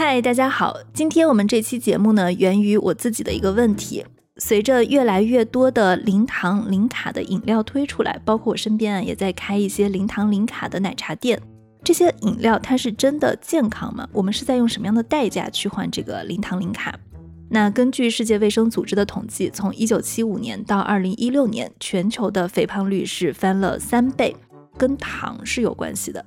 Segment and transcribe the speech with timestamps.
[0.00, 4.06] 嗨，大家好，今天我们这期节目呢，源于我自己的一个问题。
[4.36, 11.42] 随着越来越多的零糖零卡的饮料推出来，包括我身边啊，也在开一些零糖零卡的奶茶店。
[11.82, 14.08] 这些饮料它是真的健康吗？
[14.12, 16.96] 我们是在用什么样的代价去换这个零糖零卡？
[17.50, 24.36] 那根据世界卫生组织的统计，从一九七五年到二零一六年，全球的肥胖率是翻了三倍，
[24.76, 26.24] 跟糖是有关系的。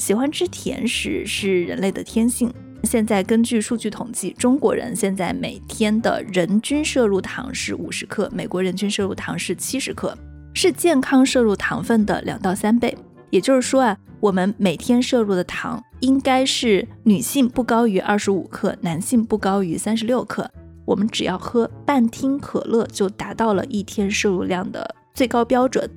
[0.00, 2.50] 喜欢吃甜食是人类的天性。
[2.84, 10.16] 现在根据数据统计，中国人现在每天的人均摄入糖是五十克，美国人均摄入糖是七十克，
[10.54, 12.96] 是健康摄入糖分的两到三倍。
[13.28, 20.50] 也就是说啊，我们每天摄入的糖应该是女性不高于二十五克，男性不高于三十六克。
[20.86, 25.88] 我们只要喝半听可乐就达到了一天摄入量的最高标准。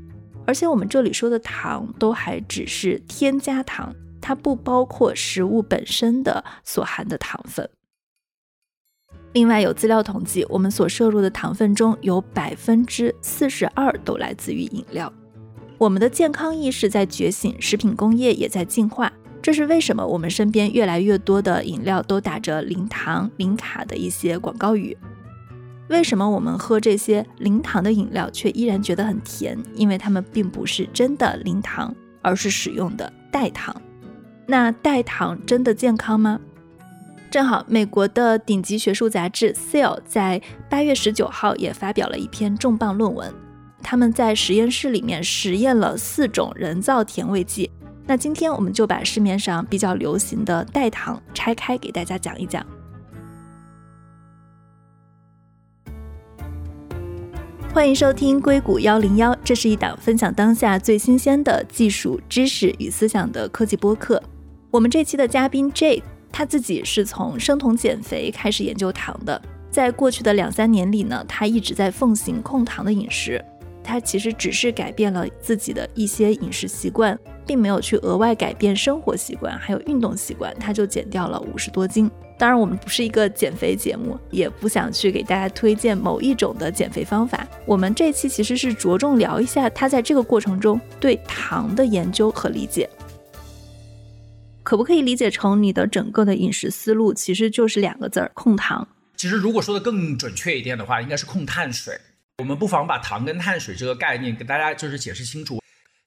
[0.45, 7.69] 而且我们这里说的糖都还只是添加糖，它不包括食物本身的所含的糖分。
[9.33, 15.11] 另外有资料统计，我们所摄入的糖分中有百分之四十二都来自于饮料。
[15.79, 19.11] 我们的健康意识在觉醒，食品工业也在进化。
[19.41, 20.05] 这是为什么？
[20.05, 24.95] 我们身边越来越多的饮料都打着零糖、零卡的一些广告语。
[25.89, 29.57] 为什么我们喝这些零糖的饮料却依然觉得很甜？
[29.75, 33.75] 因为它们并不是真的零糖，而是使用的代糖。
[34.45, 36.39] 那代糖真的健康吗？
[37.29, 43.33] 正好，美国的顶级学术杂志《Cell》在八月十九号也发表了一篇重磅论文。
[43.81, 47.69] 他们在实验室里面实验了四种人造甜味剂。
[48.05, 52.65] 那今天我们就把市面上比较流行的代糖拆开给大家讲一讲。
[57.73, 64.21] 欢迎收听硅谷幺零幺，这是一档分享当下最新鲜的技术知识与思想的科技播客。
[64.69, 69.41] 我们这期的嘉宾 J，他自己是从生酮减肥开始研究糖的，
[69.71, 73.43] 在过去的两三年里呢，他一直在奉行控糖的饮食。
[73.83, 82.09] 他其实只是改变了自己的一些饮食习惯，并没有去额外改变生活习惯，还有运动习惯，他就减掉了五十多斤。
[82.43, 87.47] 当然，我们不是一个减肥节目，也不想去给大家推荐某一种的减肥方法。
[87.65, 92.89] 我们这期其实是着重聊一下他在这个过程中对糖的研究和理解。
[94.61, 98.85] 可不可以理解成你的整个的饮食思路其实就是两个字儿：控糖？
[99.15, 101.97] 其实如果说的更准确一点的话，应该是控碳水。
[102.39, 105.61] 我们不妨把糖跟碳水这个概念给大家就是解释清楚。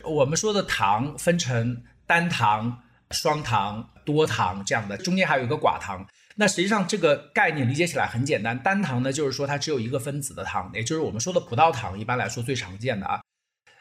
[0.05, 2.77] 我们说的糖分成单糖、
[3.13, 6.07] 双糖、多糖这样的，中间还有一个寡糖。
[6.37, 13.21] 那实际上这个概念理解起来很简单，单糖呢就是说它只有一个分子的糖，也就是我们说的葡萄糖，一般来说最常见的啊。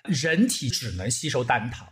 [0.05, 1.87] 人体只能吸收单糖，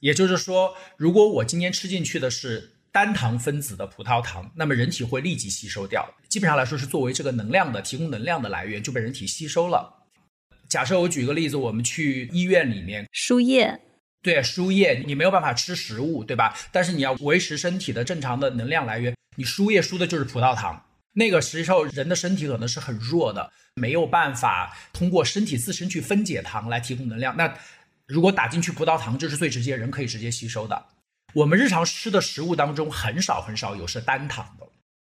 [0.00, 2.70] 也就是说，如果我今天吃进去的是。
[2.94, 6.06] 单糖分子的葡萄糖，那么人体会立即吸收掉。
[6.28, 9.90] 基本上来说是作为这个能量的提供能量的来源，就被人体吸收了。
[10.68, 13.80] 假设我举个例子，我们去医院里面输液，
[14.22, 16.56] 对，输液你没有办法吃食物，对吧？
[16.70, 20.86] 但是你要维持身体的正常的能量来源，你输液输的就是葡萄糖。
[21.14, 27.36] 那个时候人的身体可能是很弱的，没有办法通过身体自身去分解糖来提供能量。
[27.36, 27.52] 那
[28.06, 30.86] 如果打进去葡萄糖，这是最直接，人可以直接吸收的。
[31.34, 34.66] 我们日常吃的食物当中很少很少有是单糖的，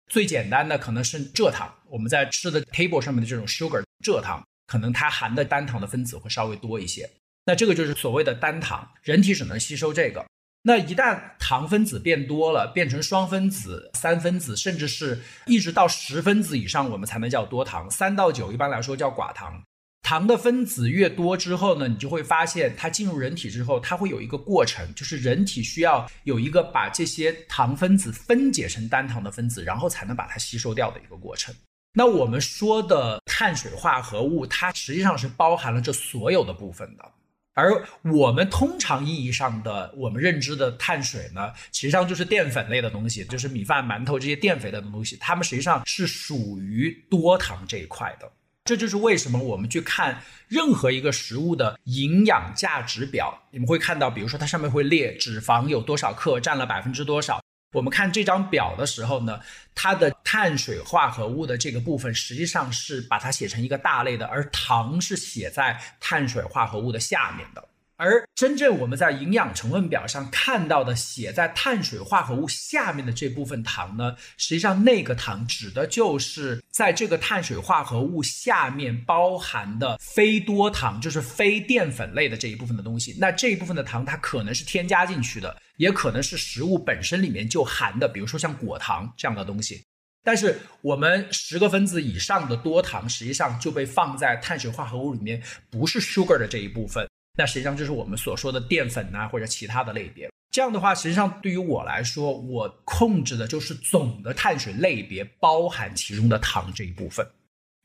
[0.08, 1.74] 最简单的可能是蔗糖。
[1.86, 7.10] 我们在吃的 table 上面的这种 sugar 蔗糖，可能它含的单糖的分子会稍微多一些。
[7.46, 10.26] 那这个就是所谓的单糖，人体只能吸收这个。
[10.64, 17.90] 那一旦糖分子变多了，变成双分子、三分子，甚至是一直到十分子以上，我们才能叫多糖。
[17.90, 19.64] 三到九一般来说叫寡糖。
[20.04, 31.56] 糖的分子越多之后呢，你就会发现它进入人体之后，它会有一个过程，就是人体需要有一个把这些糖分子分解成单糖的分子，然后才能把它吸收掉的一个过程。
[31.94, 37.12] 那我们说的碳水化合物，它实际上是包含了这所有的部分的。
[37.54, 48.32] 而我们通常意义上的我们认知的碳水呢，实际上就是淀粉类的东西，就是米饭、馒头这些淀粉类的东西，它们实际上是属于多糖这一块的。
[48.64, 57.41] 这就是为什么我们去看任何一个食物的营养价值表，你们会看到，比如说它上面会列脂肪有多少克，占了百分之多少。
[57.74, 59.40] 我们看这张表的时候呢，
[59.74, 67.66] 它的碳水化合物的这个部分实际上是把它写成一个大类的，而糖是写在碳水化合物的下面的。
[68.02, 83.16] 而真正我们在营养成分表上看到的写在碳水化合物下面的这部分糖呢，实际上那个糖指的就是在这个碳水化合物下面包含的非多糖，就是非淀粉类的这一部分的东西。
[83.20, 89.80] 那这一部分的糖它可能是添加进去的，也可能是食物本身里面就含的，比如说像果糖这样的东西。
[90.24, 95.40] 但是我们十个分子以上的多糖，实际上就被放在碳水化合物里面，
[95.70, 97.08] 不是 sugar 的这一部分。
[97.38, 100.30] 那实际上就是我们所说的淀粉呐，或者其他的类别。
[100.52, 107.26] 这样的话，实际上对于我来说，我控制的就是总的碳水类别，包含其中的糖这一部分。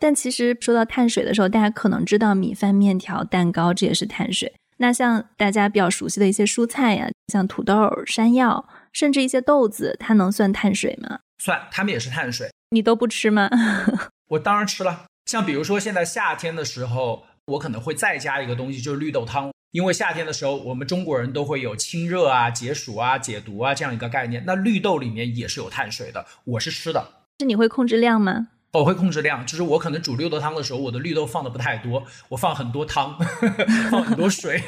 [0.00, 4.52] 但其实说到碳水的时候，大家可能知道米饭、面条、蛋糕，这也是碳水。
[4.78, 11.20] 那像大家比较熟悉的一些蔬菜呀，像土豆、山药，甚至一些豆子，它能算碳水吗？
[11.38, 12.50] 算，它们也是碳水。
[12.70, 13.48] 你都不吃吗？
[14.30, 15.06] 我当然吃了。
[15.26, 17.24] 像比如说现在夏天的时候。
[17.46, 24.42] 我可能会再加一个东西，就是绿豆汤，因为夏天的时候，我们中国人都会有清热啊、解暑啊、解毒啊这样一个概念。
[24.44, 27.06] 那绿豆里面也是有碳水的，我是吃的。
[27.38, 28.48] 是你会控制量吗？
[28.72, 33.16] 我会控制量，就是我可能煮绿豆汤的时候，我的绿豆放的不太多，我放很多汤，
[33.92, 34.60] 放很多水，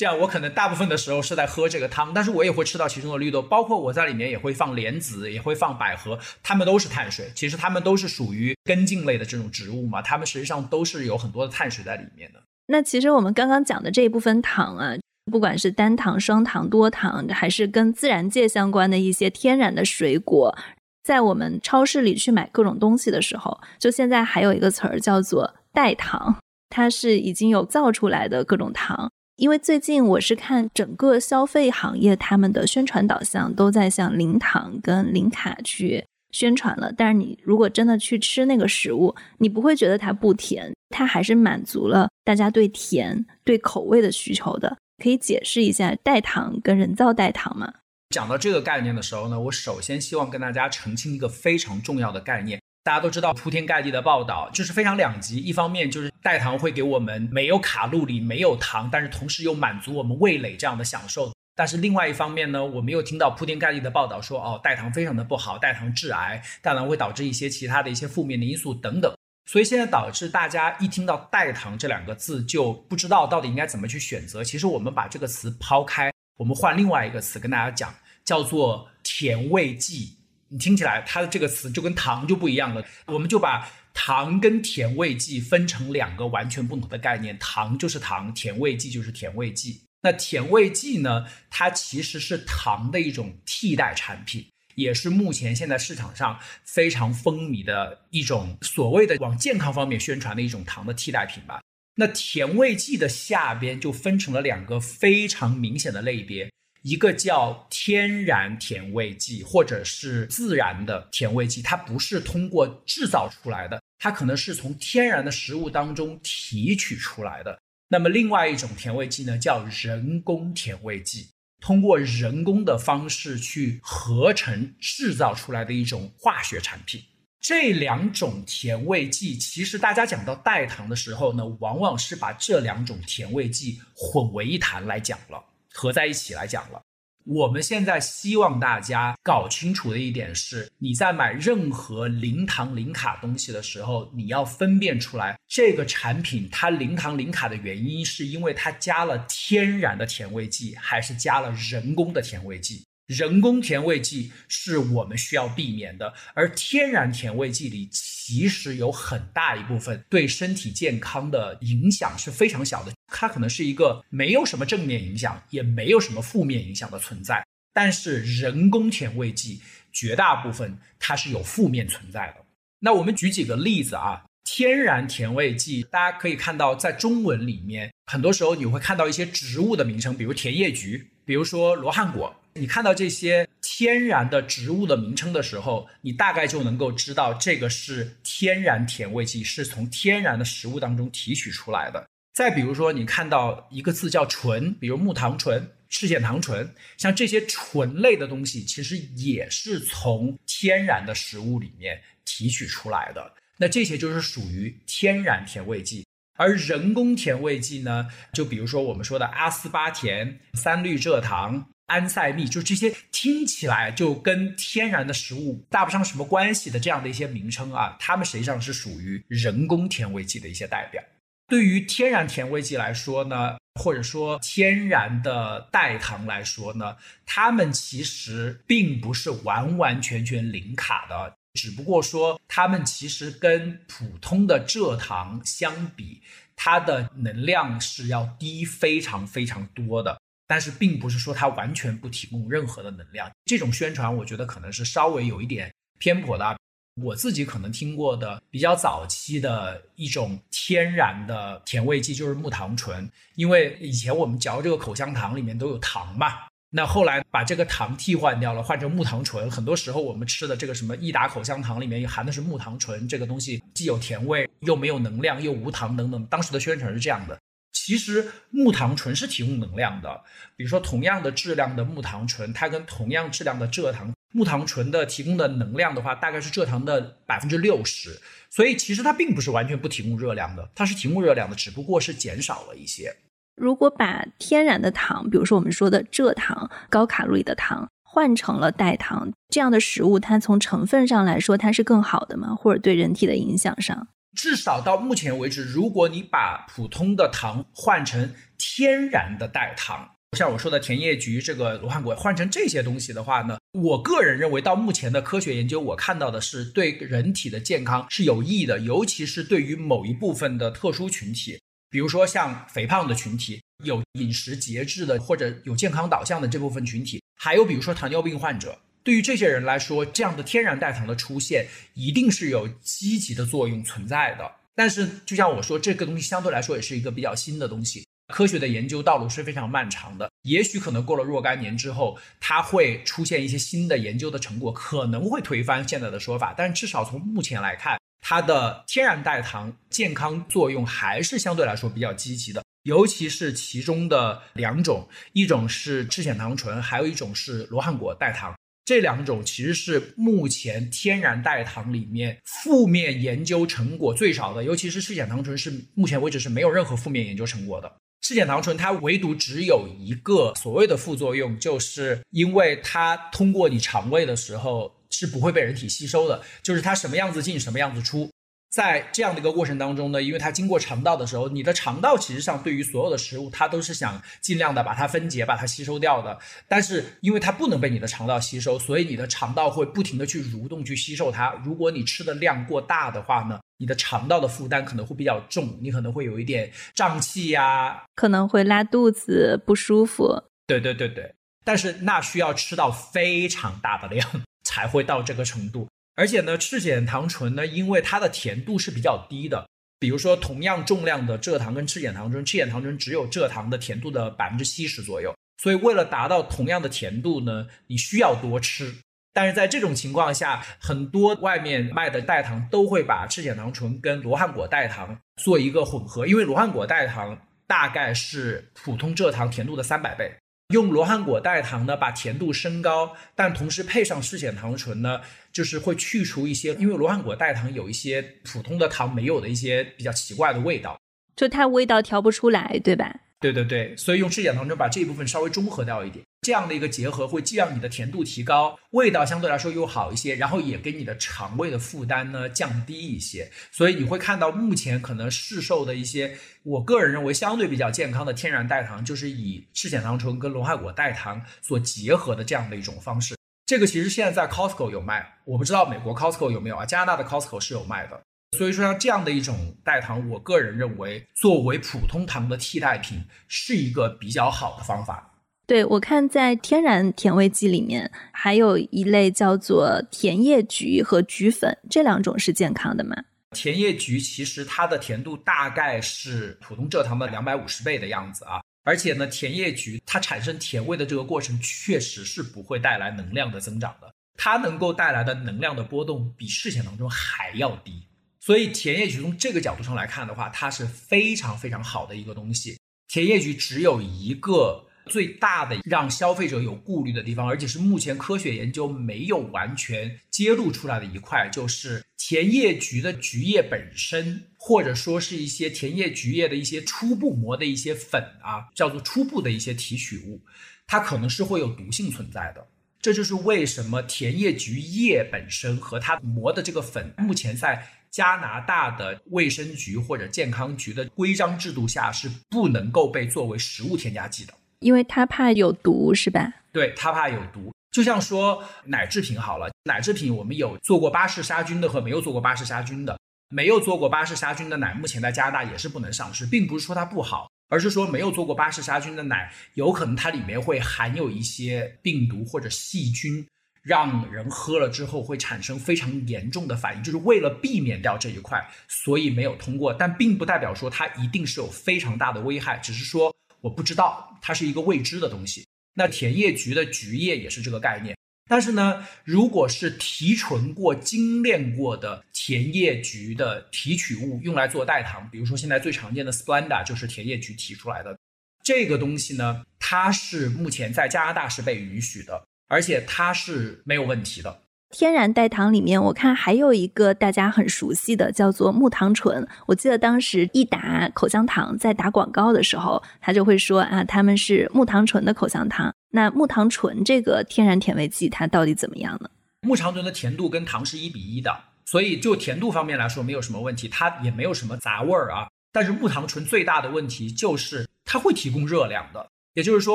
[0.00, 12.40] 这样我可能大部分的时候是在喝这个汤，但是我也会吃到其中的绿豆，包括我在里面也会放莲子，也会放百合，它们都是碳水，其实它们都是属于根茎类的这种植物嘛，它们实际上都是有很多的碳水在里面的。
[12.68, 14.94] 那其实我们刚刚讲的这一部分糖啊，
[15.30, 20.56] 不管是单糖、双糖、多糖，还是跟自然界相关的一些天然的水果。
[21.04, 26.38] 在我们超市里去买各种东西的时候，就现在还有一个词儿叫做代糖，
[26.70, 29.10] 它是已经有造出来的各种糖。
[29.40, 44.76] 因为最近我是看整个消费行业他们的宣传导向都在向零糖跟零卡去宣传了，但是你如果真的去吃那个食物，你不会觉得它不甜，它还是满足了大家对甜、对口味的需求的。
[45.02, 47.72] 可以解释一下代糖跟人造代糖吗？
[48.10, 52.59] 讲到这个概念的时候呢，我首先希望跟大家澄清一个非常重要的概念。
[52.82, 55.36] 大家都知道，铺天盖地的报道就是非常两极。
[55.36, 61.30] 一方面就是代糖会给我们没有卡路里、没有糖，但是同时又满足我们味蕾这样的享受。
[61.54, 69.12] 但是另外一方面呢，我们又听到铺天盖地的报道说，哦，代糖非常的不好，代糖致癌，代糖会导致一些其他的一些负面的因素等等。
[69.44, 74.42] 所以现在导致大家一听到代糖这两个字，就不知道到底应该怎么去选择。
[74.42, 76.10] 其实我们把这个词抛开。
[76.38, 77.94] 我们换另外一个词跟大家讲，
[78.24, 80.16] 叫做甜味剂。
[80.50, 82.84] 你听起来它的这个词就跟糖就不一样了。
[83.06, 89.80] 我们就把糖跟甜味剂分成两个完全不同的概念，糖就是糖，甜味剂就是甜味剂。
[90.02, 101.60] 那甜味剂呢，它其实是糖的一种替代产品，也是目前现在市场上非常风靡的一种所谓的往健康方面宣传的一种糖的替代品吧。
[101.96, 106.50] 那甜味剂的下边就分成了两个非常明显的类别，
[106.82, 117.60] 一个叫天然甜味剂，或者是自然的甜味剂，它不是通过制造出来的，它可能是从天然的食物当中提取出来的。
[117.88, 121.28] 那么另外一种甜味剂呢，叫人工甜味剂，
[121.60, 127.02] 通过人工的方式去合成制造出来的一种化学产品。
[127.40, 136.80] 这两种甜味剂，其实大家讲到代糖的时候呢，往往是把这两种甜味剂混为一谈来讲了，合在一起来讲了。
[137.26, 152.86] 我们现在希望大家搞清楚的一点是，你在买任何零糖零卡东西的时候，你要分辨出来这个产品它零糖零卡的原因，是因为它加了天然的甜味剂，还是加了人工的甜味剂。
[153.10, 167.44] 人工甜味剂是我们需要避免的，而天然甜味剂里其实有很大一部分对身体健康的影响是非常小的，它可能是一个没有什么正面影响，也没有什么负面影响的存在。
[167.72, 169.60] 但是人工甜味剂
[169.92, 172.44] 绝大部分它是有负面存在的。
[172.78, 182.36] 那我们举几个例子啊，天然甜味剂，大家可以看到在中文里面，很多时候你会看到一些植物的名称，比如甜叶菊，比如说罗汉果。
[182.54, 192.04] 你看到这些天然的植物的名称的时候，你大概就能够知道这个是天然甜味剂，是从天然的食物当中提取出来的。
[192.34, 203.32] 再比如说，你看到一个字叫醇，比如木糖醇、赤藓糖醇，像这些醇类的东西，其实也是从天然的食物里面提取出来的。
[203.58, 206.04] 那这些就是属于天然甜味剂，
[206.36, 211.68] 而人工甜味剂呢，就比如说我们说的阿斯巴甜、三氯蔗糖。
[211.90, 221.02] 安赛蜜，就这些听起来就跟天然的食物搭不上什么关系的这样的一些名称啊，它们实际上是属于人工甜味剂的一些代表。
[221.48, 236.22] 对于天然甜味剂来说呢，或者说天然的代糖来说呢，它们其实并不是完完全全零卡的，只不过说它们其实跟普通的蔗糖相比，
[236.54, 240.20] 它的能量是要低非常非常多的。
[240.50, 246.58] 但是并不是说它完全不提供任何的能量，这种宣传我觉得可能是稍微有一点偏颇的。
[247.00, 256.32] 我自己可能听过的比较早期的一种天然的甜味剂就是木糖醇，因为以前我们嚼这个口香糖里面都有糖嘛，
[256.68, 259.48] 那后来把这个糖替换掉了，换成木糖醇。
[259.48, 266.26] 很多时候我们吃的这个什么益达口香糖里面含的是木糖醇，这个东西既有甜味又没有能量又无糖等等。
[266.26, 267.38] 当时的宣传是这样的。
[267.72, 270.22] 其实木糖醇是提供能量的，
[270.56, 278.20] 比如说同样的质量的木糖醇，它跟同样质量的蔗糖，木糖醇的提供的能量的话，大概是蔗糖的百分之六十。
[278.50, 283.16] 所以其实它并不是完全不提供热量的，它是提供热量的，只不过是减少了一些。
[283.56, 292.54] 如果把天然的糖，比如说我们说的蔗糖，高卡路里的糖，换成了代糖这样的食物，它从成分上来说，它是更好的吗？
[292.54, 294.08] 或者对人体的影响上？
[294.36, 311.58] 至少到目前为止，如果你把普通的糖换成天然的代糖，像我说的甜叶菊、这个罗汉果，换成这些东西的话呢，我个人认为，到目前的科学研究，我看到的是对人体的健康是有益的，尤其是对于某一部分的特殊群体，
[311.90, 318.78] 比如说像肥胖的群体、有饮食节制的或者有健康导向的这部分群体，还有比如说糖尿病患者。
[319.02, 324.50] 对于这些人来说，这样的天然代糖的出现一定是有积极的作用存在的。
[324.74, 330.30] 但是，就像我说，这个东西相对来说也是一个比较新的东西，科学的研究道路是非常漫长的。
[330.42, 336.54] 也许可能过了若干年之后，它会出现一些新的研究的成果，可能会推翻现在的说法。
[336.56, 348.54] 但，至少从目前来看，它的天然代糖健康作用还是相对来说比较积极的，尤其是其中的两种，一种是赤藓糖醇，还有一种是罗汉果代糖。
[348.90, 357.92] 这两种其实是目前天然代糖里面负面研究成果最少的，尤其是赤藓糖醇是目前为止是没有任何负面研究成果的。
[358.20, 368.28] 赤藓糖醇它唯独只有一个所谓的副作用，就是因为它通过你肠胃的时候是不会被人体吸收的，就是它什么样子进什么样子出。
[368.70, 376.38] 在这样的一个过程当中呢，因为它经过肠道的时候，你的肠道其实上对于所有的食物，它都是想尽量的把它分解、把它吸收掉的。
[376.68, 381.52] 但是因为它不能被你的肠道吸收，所以你的肠道会不停的去蠕动去吸收它。
[381.64, 390.44] 如果你吃的量过大的话呢，你的肠道的负担可能会比较重，你可能会有一点胀气呀，可能会拉肚子不舒服。
[390.68, 391.34] 对对对对，
[391.64, 394.24] 但是那需要吃到非常大的量
[394.62, 395.88] 才会到这个程度。
[396.20, 399.66] 而且呢，赤藓糖醇呢，因为它的甜度是比较低的，
[399.98, 408.94] 比如说同样重量的蔗糖跟赤藓糖醇，赤藓糖醇只有蔗糖的甜度的百分之七十左右，所以为了达到同样的甜度呢，你需要多吃。
[409.32, 420.30] 但是在这种情况下，很多外面卖的代糖都会把赤藓糖醇跟罗汉果代糖做一个混合，因为罗汉果代糖大概是普通蔗糖甜度的三百倍。
[420.74, 425.20] 用罗汉果代糖呢，把甜度升高，但同时配上赤藓糖醇呢，
[425.52, 430.98] 就是会去除一些，因为罗汉果代糖有一些普通的糖没有的一些比较奇怪的味道，
[431.36, 433.20] 就它味道调不出来，对吧？
[433.40, 443.50] 对对对，所以用赤藓糖醇把这一部分稍微中和掉一点，这样的一个结合会既让你的甜度提高，味道相对来说又好一些，然后也给你的肠胃的负担呢降低一些。
[443.72, 453.34] 所以你会看到目前可能市售的一些，我个人认为相对比较健康的天然代糖，就是以赤藓糖醇跟罗汉果代糖所结合的这样的一种方式。
[453.70, 456.84] 这个其实现在在 Costco 有卖，我不知道美国 Costco 有没有啊？
[456.84, 458.20] 加拿大的 Costco 是有卖的。
[458.58, 465.38] 所以说，像这样的一种代糖，我个人认为作为普通糖的替代品是一个比较好的方法。
[465.68, 473.14] 对我看，在天然甜味剂里面，还有一类叫做甜叶菊和菊粉，这两种是健康的吗？
[473.52, 488.06] 甜叶菊其实它的甜度大概是普通蔗糖的两百五十倍的样子啊，而且呢，甜叶菊它产生甜味的这个过程确实是不会带来能量的增长的，它能够带来的能量的波动比视线当中还要低。
[488.40, 492.78] 所以甜叶菊从这个角度上来看的话，它是非常非常好的一个东西。
[493.06, 510.40] 甜叶菊只有一个最大的让消费者有顾虑的地方，而且是目前科学研究没有完全揭露出来的一块，就是甜叶菊的菊叶本身，或者说是一些甜叶菊叶的一些初步磨的一些粉啊，叫做初步的一些提取物，
[510.86, 512.66] 它可能是会有毒性存在的。
[513.02, 526.52] 这就是为什么甜叶菊叶本身和它磨的这个粉，目前在加拿大的卫生局或者健康局的规章制度下是不能够被作为食物添加剂的，因为它怕有毒，是吧？
[526.72, 527.72] 对，它怕有毒。
[527.90, 537.48] 就像说奶制品好了，奶制品我们有做过巴氏杀菌的和没有做过巴氏杀菌的，没有做过巴氏杀菌的奶，目前在加拿大也是不能上市，并不是说它不好。
[537.72, 543.46] 而是说，没有做过巴氏杀菌的奶，有可能它里面会含有一些病毒或者细菌，
[543.80, 547.02] 让人喝了之后会产生非常严重的反应。
[547.04, 549.94] 就是为了避免掉这一块，所以没有通过。
[549.94, 555.66] 但并不代表说它一定是有非常大的危害，只是说我不知道，它是一个未知的东西。
[555.94, 558.16] 那甜叶菊的菊叶也是这个概念。
[558.48, 568.18] 但是呢，如果是提纯过、精炼过的甜叶菊的提取物用来做代糖，比如说现在最常见的 Splenda 就是甜叶菊提出来的。
[568.64, 574.62] 这个东西呢，它是目前在加拿大是被允许的，而且它是没有问题的。
[574.90, 579.46] 天然代糖里面，我看还有一个大家很熟悉的，叫做木糖醇。
[579.66, 585.94] 我记得当时益达口香糖在打广告的时候，他就会说啊，他们是木糖醇的口香糖。
[586.10, 589.30] 那木糖醇这个天然甜味剂，它到底怎么样呢？
[589.62, 591.56] 木糖醇的甜度跟糖是一比一的，
[591.86, 595.46] 所以就甜度方面来说没有什么问题，它也没有什么杂味儿啊。
[595.72, 599.24] 但是木糖醇最大的问题就是它会提供热量的。
[599.60, 599.94] 也就是说，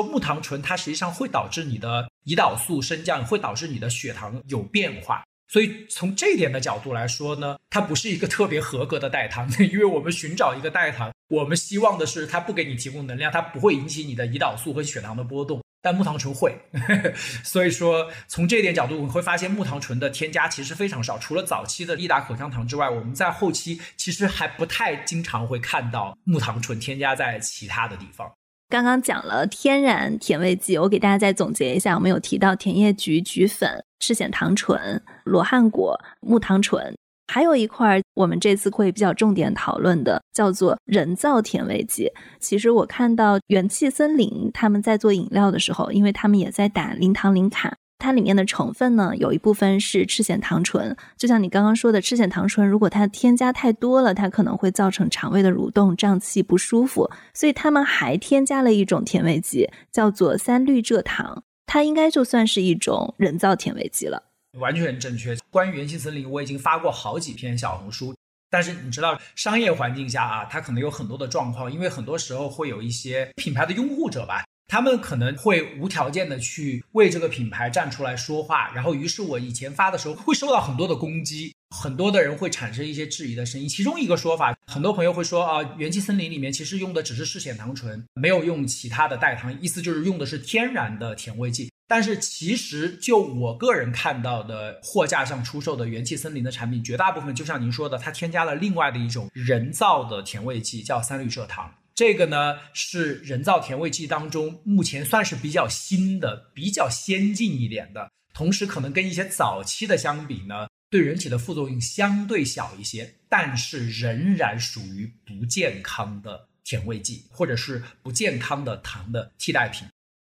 [0.00, 5.24] 木糖醇它实际上会导致你的胰岛素升降，会导致你的血糖有变化。
[5.48, 9.50] 所以从这一点的角度来说呢，它不是一个特别合格的代糖。
[9.58, 15.60] 因为我们寻找一个代糖，我们希望的是它不给你提供能量，它不会引起你的胰岛素和血糖的波动。
[15.82, 16.56] 但木糖醇会，
[17.44, 21.18] 所以说从这点角度，我们会发现木糖醇的添加其实非常少。
[21.18, 28.28] 除了早期的益达口香糖之外，我们在后期其实还不太经常会看到木糖醇添加在其他的地方。
[28.68, 36.92] 刚刚讲了天然甜味剂，我给大家再总结一下，我们有提到甜叶菊菊粉、赤藓糖醇、罗汉果、木糖醇，
[37.32, 42.10] 还有一块我们这次会比较重点讨论的叫做人造甜味剂。
[42.40, 47.76] 其实我看到元气森林他们在做饮料的时候，因为他们也在打零糖零卡。
[47.98, 57.10] 它里面的成分呢，有一部分是赤藓糖醇，就像你刚刚说的，赤藓糖醇如果它添加太多了，它可能会造成肠胃的蠕动、胀气、不舒服。
[57.34, 64.22] 所以他们还添加了一种甜味剂，叫做三氯蔗糖，它应该就算是一种人造甜味剂了。
[64.58, 65.36] 完全正确。
[65.50, 68.14] 关于元气森林，我已经发过好几篇小红书，
[68.50, 74.44] 但是你知道，商业环境下啊，它可能有很多的状况，因为很多时候会有一些品牌的拥护者吧。
[74.68, 83.68] 他们可能会无条件的去为这个品牌站出来说话，然后于是我以前发的时候会受到很多的攻击，很多的人会产生一些质疑的声音。
[83.68, 91.70] 其中一个说法，很多朋友会说啊，元气森林里面其实用的只是赤藓糖醇，没有用其他的代糖，意思就是用的是天然的甜味剂。
[91.88, 101.72] 但是其实就我个人看到的货架上出售的元气森林的产品，绝大部分就像您说的，它添加了另外的一种人造的甜味剂，叫三氯蔗糖。
[101.96, 119.88] 这个呢是人造甜味剂当中目前算是比较新的、比较先进一点的，同时可能跟一些早期的相比呢，对人体的副作用相对小一些，但是仍然属于不健康的甜味剂，或者是不健康的糖的替代品。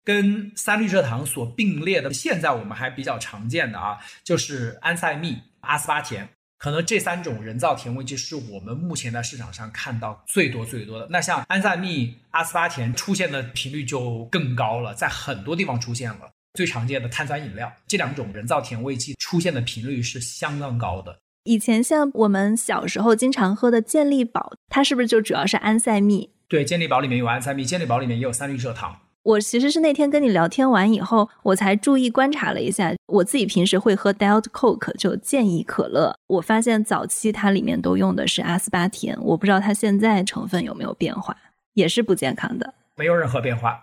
[0.03, 6.27] 跟三氯蔗糖所并列的，现在我们还比较常见的啊，就是安赛蜜、阿斯巴甜。
[6.61, 11.07] 可能这三种人造甜味剂是我们目前在市场上看到最多最多的。
[11.09, 16.31] 那像安赛蜜、阿斯巴甜出现的频率就更高了，在很多地方出现了。
[16.53, 21.17] 最常见的碳酸饮料，这两种人造甜味剂出现的频率是相当高的。
[21.45, 26.29] 以前像我们小时候经常喝的健力宝，它是不是就主要是安赛蜜？
[26.47, 29.00] 对，健力宝里面有安赛蜜，健力宝里面也有三氯蔗糖。
[29.23, 32.91] 我其实是那天跟你聊天完以后，我才注意观察了一下。
[33.05, 36.15] 我自己平时会喝 Diet Coke，就健怡可乐。
[36.25, 41.37] 我发现早期它里面都用的是阿斯巴甜，我不知道它现在成分有没有变化，
[41.73, 42.73] 也是不健康的。
[42.95, 43.81] 没有任何变化。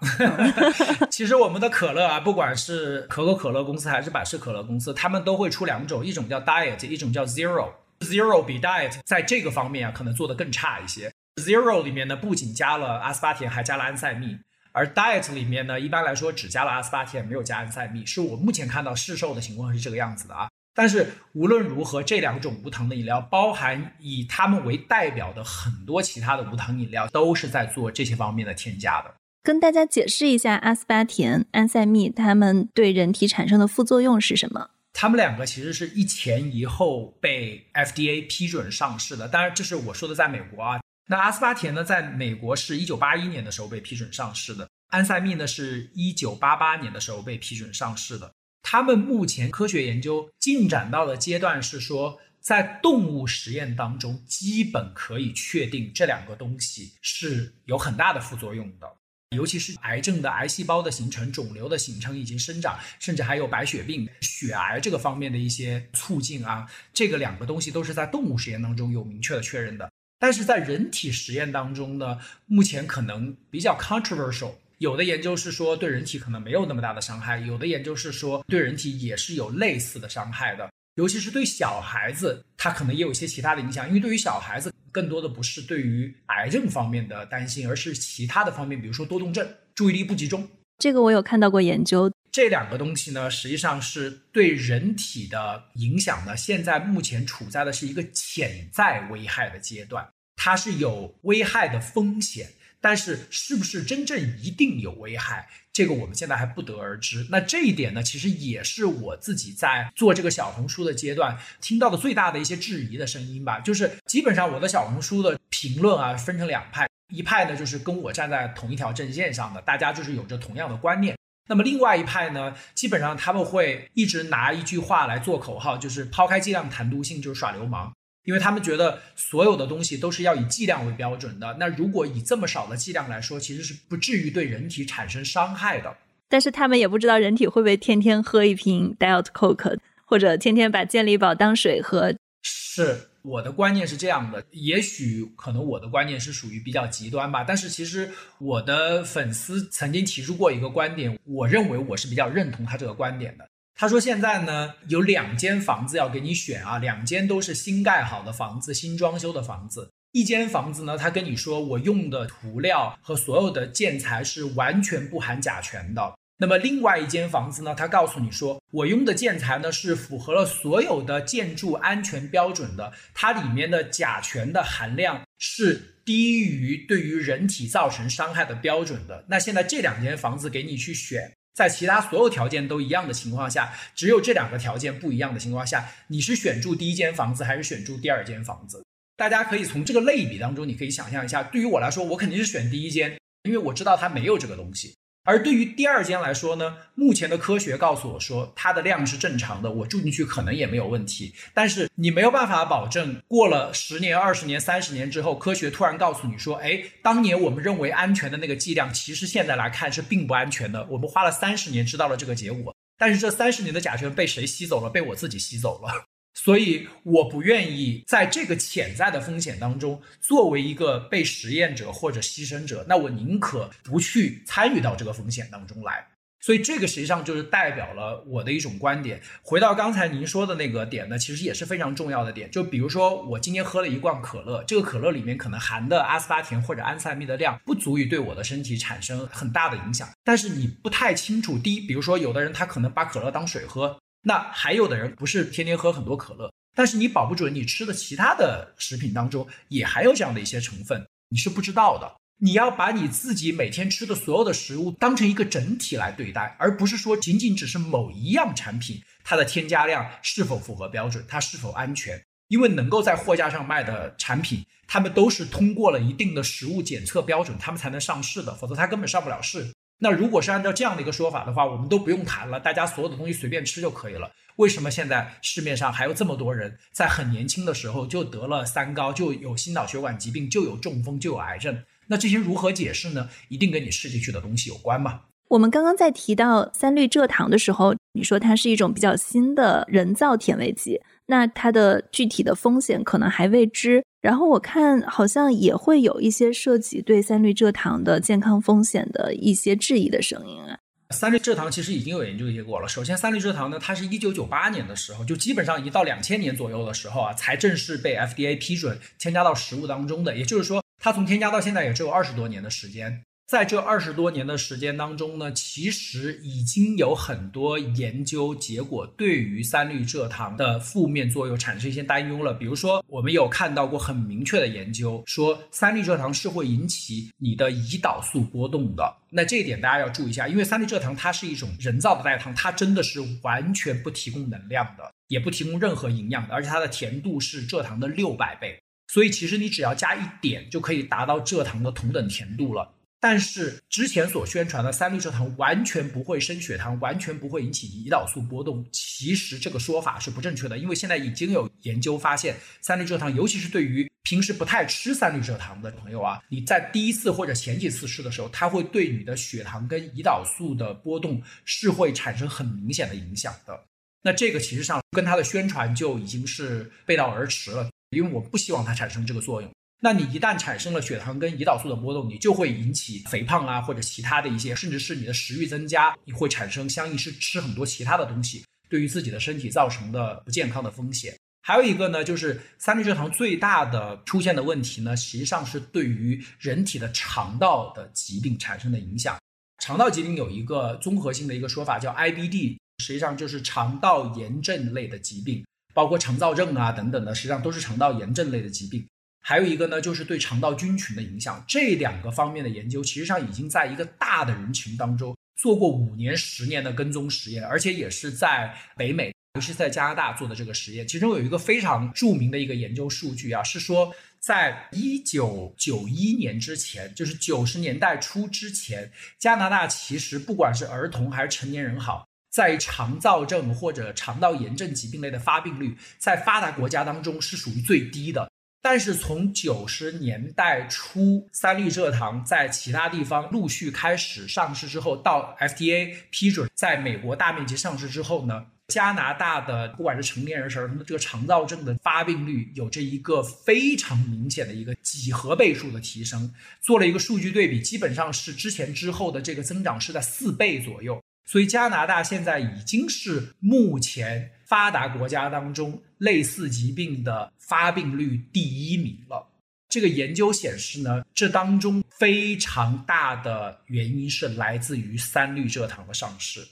[1.09, 7.69] 其实我们的可乐啊，不管是可口可乐公司还是百事可乐公司，他们都会出两种，一种叫 Diet，一种叫 Zero。
[8.01, 11.13] Zero 比 Diet 在这个方面啊，可能做的更差一些。
[11.37, 14.39] Zero 里面呢，不仅加了阿斯巴甜，还加了安赛蜜。
[14.73, 20.49] 而 diet 里面呢，一般来说只加了阿斯巴甜，没有加安赛蜜，是我目前看到市售的情况是这个样子的啊。
[20.75, 29.13] 但是无论如何，这两种无糖的饮料，包含以它们为代表的很多其他的无糖饮料，都是在做这些方面的添加的。
[29.43, 34.71] 跟大家解释一下，阿斯巴甜、安赛蜜它们对人体产生的副作用是什么？
[34.93, 40.79] 它们两个其实是一前一后被 FDA 批准上市的，当然这是我说的在美国啊。
[41.11, 48.31] 那阿斯巴甜呢，在美国是一九八一年的时候被批准上市的，安赛蜜呢是一九八八年的时候被批准上市的。
[48.61, 58.87] 他们目前科学研究进展到的阶段是说，在动物实验当中，基本可以确定这两个东西是有很大的副作用的，
[59.35, 69.91] 尤其是癌症的癌细胞的形成、肿瘤的形成以及生长，甚至还有白血病、血癌这个方面的一些促进啊，这个两个东西都是在动物实验当中有明确的确认的。
[70.19, 74.53] 但是在人体实验当中呢，目前可能比较 controversial。
[74.79, 83.89] 有的研究是说对人体可能没有那么大的伤害，有的研究是说对人体也是有类似的伤害的，尤其是对小孩子，他可能也有一些其他的影响。
[83.89, 90.49] 因为对于小孩子，更多的不是对于癌症方面的担心，而是其他的方面，比如说多动症、注意力不集中。
[90.79, 92.09] 这个我有看到过研究。
[92.39, 102.51] 这两个东西呢，实际上是对人体的影响呢，现在目前处在的是一个潜在危害的阶段，它是有危害的风险。
[102.81, 107.27] 但是是不是真正一定有危害，这个我们现在还不得而知。
[107.29, 113.59] 那这一点呢，其实也是我自己在做这个小红书的阶段听到的最大的一些质疑的声音吧。
[113.59, 121.17] 就是基本上我的小红书的评论啊，分成两派，一派呢就是跟我站在同一条阵线上的，大家就是有着同样的观念。
[121.49, 127.93] 那么另外一派呢，基本上他们会一直拿一句话来做口号，就是抛开剂量谈毒性就是耍流氓。
[128.25, 135.97] 因为他们觉得所有的东西都是要以剂量为标准的，那如果以这么少的剂量来说，其实是不至于对人体产生伤害的。
[136.29, 142.15] 但是他们也不知道人体会不会天天喝一瓶 Diet Coke，或者天天把健力宝当水喝。
[142.43, 147.45] 是我的观念是这样的，也许可能我的观念是属于比较极端吧。
[147.45, 153.47] 但是其实我的粉丝曾经提出过一个观点，我认为我是比较认同他这个观点的。
[153.75, 159.91] 他说：“现在呢，有两间房子要给你选啊，两间都是新盖好的房子，新装修的房子。
[160.13, 166.15] 一间房子呢，他跟你说我用的涂料和所有的建材是完全不含甲醛的。
[166.39, 179.25] 那么另外一间房子呢，他告诉你说我用的建材呢是符合了所有的建筑安全标准的，它里面的甲醛的含量是低于对于人体造成伤害的标准的。
[179.29, 188.85] 那现在这两间房子给你去选。”在其他所有条件都一样的情况下，只有这两个条件不一样的情况下，你是选住第一间房子还是选住第二间房子？
[189.17, 194.95] 大家可以从这个类比当中，你可以想象一下，对于我来说，我肯定是选第一间，因为我知道它没有这个东西。
[195.29, 201.35] 而对于第二间来说呢，目前的科学告诉我说，它的量是正常的，我住进去可能也没有问题。
[201.53, 210.87] 但是你没有办法保证，过了十年、二十年、三十年之后，科学突然告诉你说，哎，当年我们认为安全的那个剂量，其实现在来看是并不安全的。
[210.89, 214.89] 我们花了三十年知道了这个结果，但是这三十年的甲醛被谁吸走了？
[214.89, 216.07] 被我自己吸走了。
[216.41, 226.07] 所以我不愿意在这个潜在的风险当中作为一个被实验者或者牺牲者，那我宁可不去参与到这个风险当中来。
[226.41, 229.21] 所以这个实际上就是代表了我的一种观点。
[229.43, 232.49] 回到刚才您说的那个点呢，其实也是非常重要的点。
[232.53, 241.59] 就比如说我今天喝了一罐可乐，这个可乐里面可能含的阿斯巴甜或者安赛蜜的量不足以对我的身体产生很大的影响，但是你不太清楚。
[241.59, 243.99] 第一，比如说有的人他可能把可乐当水喝。
[244.29, 252.15] 那还有的人不是天天喝很多可乐，但是你保不准你吃的其他的食品当中也含有这样的一些成分，你是不知道的。
[252.37, 262.23] 你要把你自己每天吃的所有的食物当成一个整体来对待，而不是说仅仅只是某一样产品它的添加量是否符合标准，它是否安全。
[262.49, 269.67] 因为能够在货架上卖的产品，他们都是通过了一定的食物检测标准，他们才能上市的，否则它根本上不了市。
[269.99, 274.31] 那如果是按照这样的一个说法的话，我们都不用谈了，大家所有的东西随便吃就可以了。
[274.57, 281.83] 为什么现在市面上还有这么多人在很年轻的时候就得了三高，就有心脑血管疾病，就有中风，就有癌症？
[282.09, 283.29] 那这些如何解释呢？
[283.49, 285.21] 一定跟你吃进去的东西有关嘛？
[285.49, 294.05] 我们刚刚在提到三氯蔗糖的时候，你说它是一种比较新的人造甜味剂，那它的具体的风险可能还未知。
[294.21, 300.79] 然后我看好像也会有一些涉及对三氯蔗糖的健康风险的一些质疑的声音啊。
[301.11, 302.89] 三氯蔗糖其实已经有研究结果了。
[302.89, 310.37] 首先，三氯蔗糖呢，它是一九九八年的时候，就基本上一到两千年左右的时候啊，才正式被 FDA 批准添加到食物当中的。
[310.37, 313.23] 也就是说，它从添加到现在也只有二十多年的时间。
[313.49, 322.53] 在这二十多年的时间当中呢，其实已经有很多研究结果对于三氯蔗糖的负面作用产生一些担忧了。
[322.53, 329.17] 比如说，我们有看到过很明确的研究，说三氯蔗糖是会引起你的胰岛素波动的。
[329.31, 338.79] 那这一点大家要注意一下，因为三氯蔗糖它是一种人造的代糖，它真的是完全不提供能量的，也不提供任何营养的，而且它的甜度是蔗糖的六百倍。
[339.11, 342.93] 所以其实你只要加一点就可以达到蔗糖的同等甜度了。
[343.21, 350.79] 但是之前所宣传的三氯蔗糖完全不会升血糖，完全不会引起胰岛素波动，其实这个说法是不正确的。
[350.79, 363.85] 因为现在已经有研究发现，三氯蔗糖，尤其是对于平时不太吃三氯蔗糖的朋友啊，你在第一次或者前几次吃的时候，它会对你的血糖跟胰岛素的波动是会产生很明显的影响的。
[364.23, 369.69] 那这个其实上跟它的宣传就已经是背道而驰了，因为我不希望它产生这个作用。
[370.01, 381.37] 那你一旦产生了血糖跟胰岛素的波动，你就会引起肥胖啊，或者其他的一些，甚至是你的食欲增加，你会产生相应是吃很多其他的东西，对于自己的身体造成的不健康的风险。
[381.63, 389.37] 还有一个呢，就是三氯蔗糖最大的出现的问题呢，实际上是对于人体的肠道的疾病产生的影响。
[389.83, 399.05] 肠道疾病有一个综合性的一个说法叫 IBD，实际上就是肠道炎症类的疾病，包括肠燥症啊等等的，实际上都是肠道炎症类的疾病。
[399.49, 401.65] 还有一个呢，就是对肠道菌群的影响。
[401.67, 411.09] 这两个方面的研究，其实上已经在一个大的人群当中做过五年、十年的跟踪实验，而且也是在北美，尤其在加拿大做的这个实验。
[411.09, 428.48] 其中有一个非常著名的一个研究数据啊，是说在一九九一年之前，就是九十年代初之前，加拿大其实不管是儿童还是成年人好，在肠燥症或者肠道炎症疾病类的发病率，在发达国家当中是属于最低的。
[428.81, 446.55] 但是从九十年代初，三氯蔗糖在其他地方陆续开始上市之后，到 FDA 批准在美国大面积上市之后呢，加拿大的不管是成年人是儿童的这个肠燥症的发病率有着一个非常明显的一个几何倍数的提升。
[446.81, 451.21] 做了一个数据对比，基本上是之前之后的这个增长是在四倍左右。
[451.45, 459.47] 所以加拿大现在已经是目前发达国家当中类似疾病的发病率第一名了。
[459.89, 466.67] 这个研究显示呢，这当中非常大的原因是来自于三氯蔗糖的上市。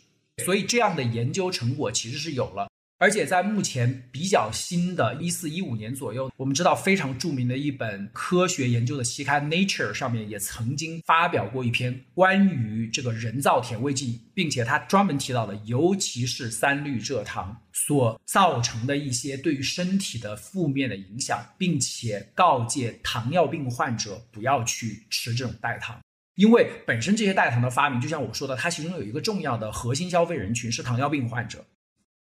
[0.44, 2.68] 所以这样的研究成果其实是有了。
[2.98, 26.00] 而且在目前比较新的一四一五年左右，我们知道非常著名的一本科学研究的期刊《Nature》上面也曾经发表过一篇关于这个人造甜味剂，并且他专门提到了，尤其是三氯蔗糖所造成的一些对于身体的负面的影响，并且告诫糖尿病患者不要去吃这种代糖，
[26.34, 31.64] 因为本身这些代糖的发明，就像我说的，它其中有一个重要的核心消费人群是糖尿病患者。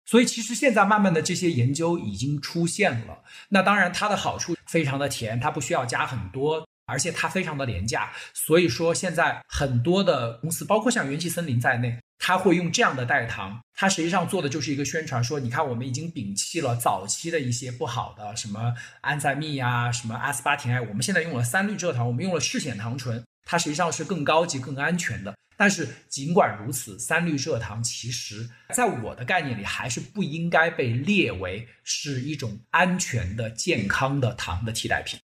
[0.05, 3.25] 所以其实现在慢慢的这些研究已经出现了。
[3.49, 8.13] 那当然它的好处非常的甜，它不需要加很多，而且它非常的廉价。
[8.33, 13.61] 所以说现在很多的公司，包括像元气森林在内，他会用这样的代糖。
[13.75, 25.35] 它实际上做的就是一个宣传，说你看我们已经摒弃了早期的一些不好的什么安赛蜜呀、什么阿斯巴甜胺，我们现在用了三氯蔗糖，我们用了赤藓糖醇，它实际上是更高级、更安全的。
[25.59, 35.19] 但是尽管如此，三氯蔗糖其实在我的概念里还是不应该被列为是一种安全的、健康的糖的替代品。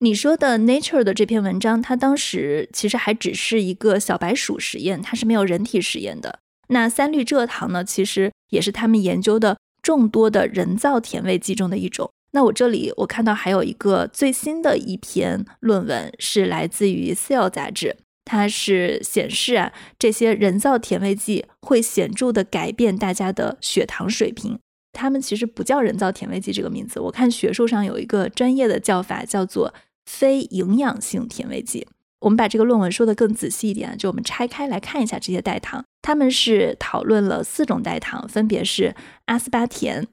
[0.00, 6.38] 你说的 Nature 的这篇文章，它当时其实还只是一个小白鼠实验，它是没有人体实验的。
[6.68, 12.12] 那三氯蔗糖呢，其实也是他们研究的众多的人造甜味剂中的一种。
[12.30, 17.96] 那我这里我看到还有一个最新的一篇论文，是来自于《Cell》杂志。
[18.24, 24.60] 它是显示啊，这些人造甜味剂会显著的改变大家的血糖水平。
[24.92, 29.72] 它们其实不叫人造甜味剂这个名字，我看学术上有一个专业的叫法，叫做
[30.08, 31.86] 非营养性甜味剂。
[32.20, 35.84] 我们把这个论文说的更仔细一点，就我们拆开来看一下这些代糖。
[36.00, 40.08] 他们是讨论了四种代糖，分别是阿斯巴甜、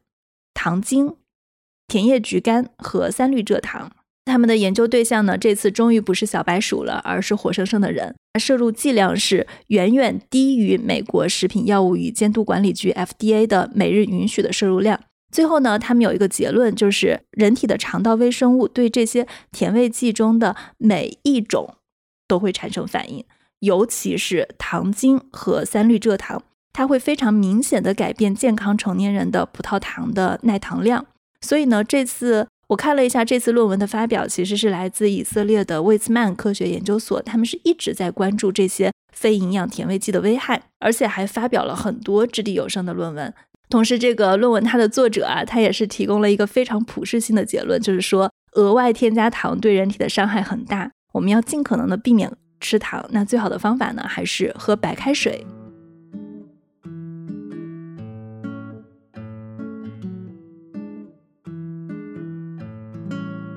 [0.54, 1.16] 糖精、
[1.88, 3.92] 甜叶菊苷和三氯蔗糖。
[4.26, 5.38] 他们的研究对象呢？
[5.38, 8.16] 这次终于不是小白鼠了，而是活生生的人。
[8.40, 15.00] 摄入剂量是远远低于美国食品药物与监督管理局 （FDA） 的每日允许的摄入量。
[15.36, 21.76] 最后呢，他们有一个结论，就是人体的肠道微生物对这些甜味剂中的每一种
[22.26, 23.26] 都会产生反应，
[23.60, 31.06] 尤其是糖精和三氯蔗糖，它会非常明显的改变健康成年人的葡萄糖的耐糖量。
[31.42, 32.48] 所以呢，这次。
[32.70, 43.32] 我看了一下这次论文的发表，其实是来自以色列的魏茨曼科学研究所，他们是一直在关注这些非营养甜味剂的危害，而且还发表了很多掷地有声的论文。
[43.70, 53.06] 同时，这个论文它的作者啊，他也是提供了一个非常普适性的结论，就是说额外添加糖对人体的伤害很大，我们要尽可能的避免吃糖。
[53.10, 55.46] 那最好的方法呢，还是喝白开水。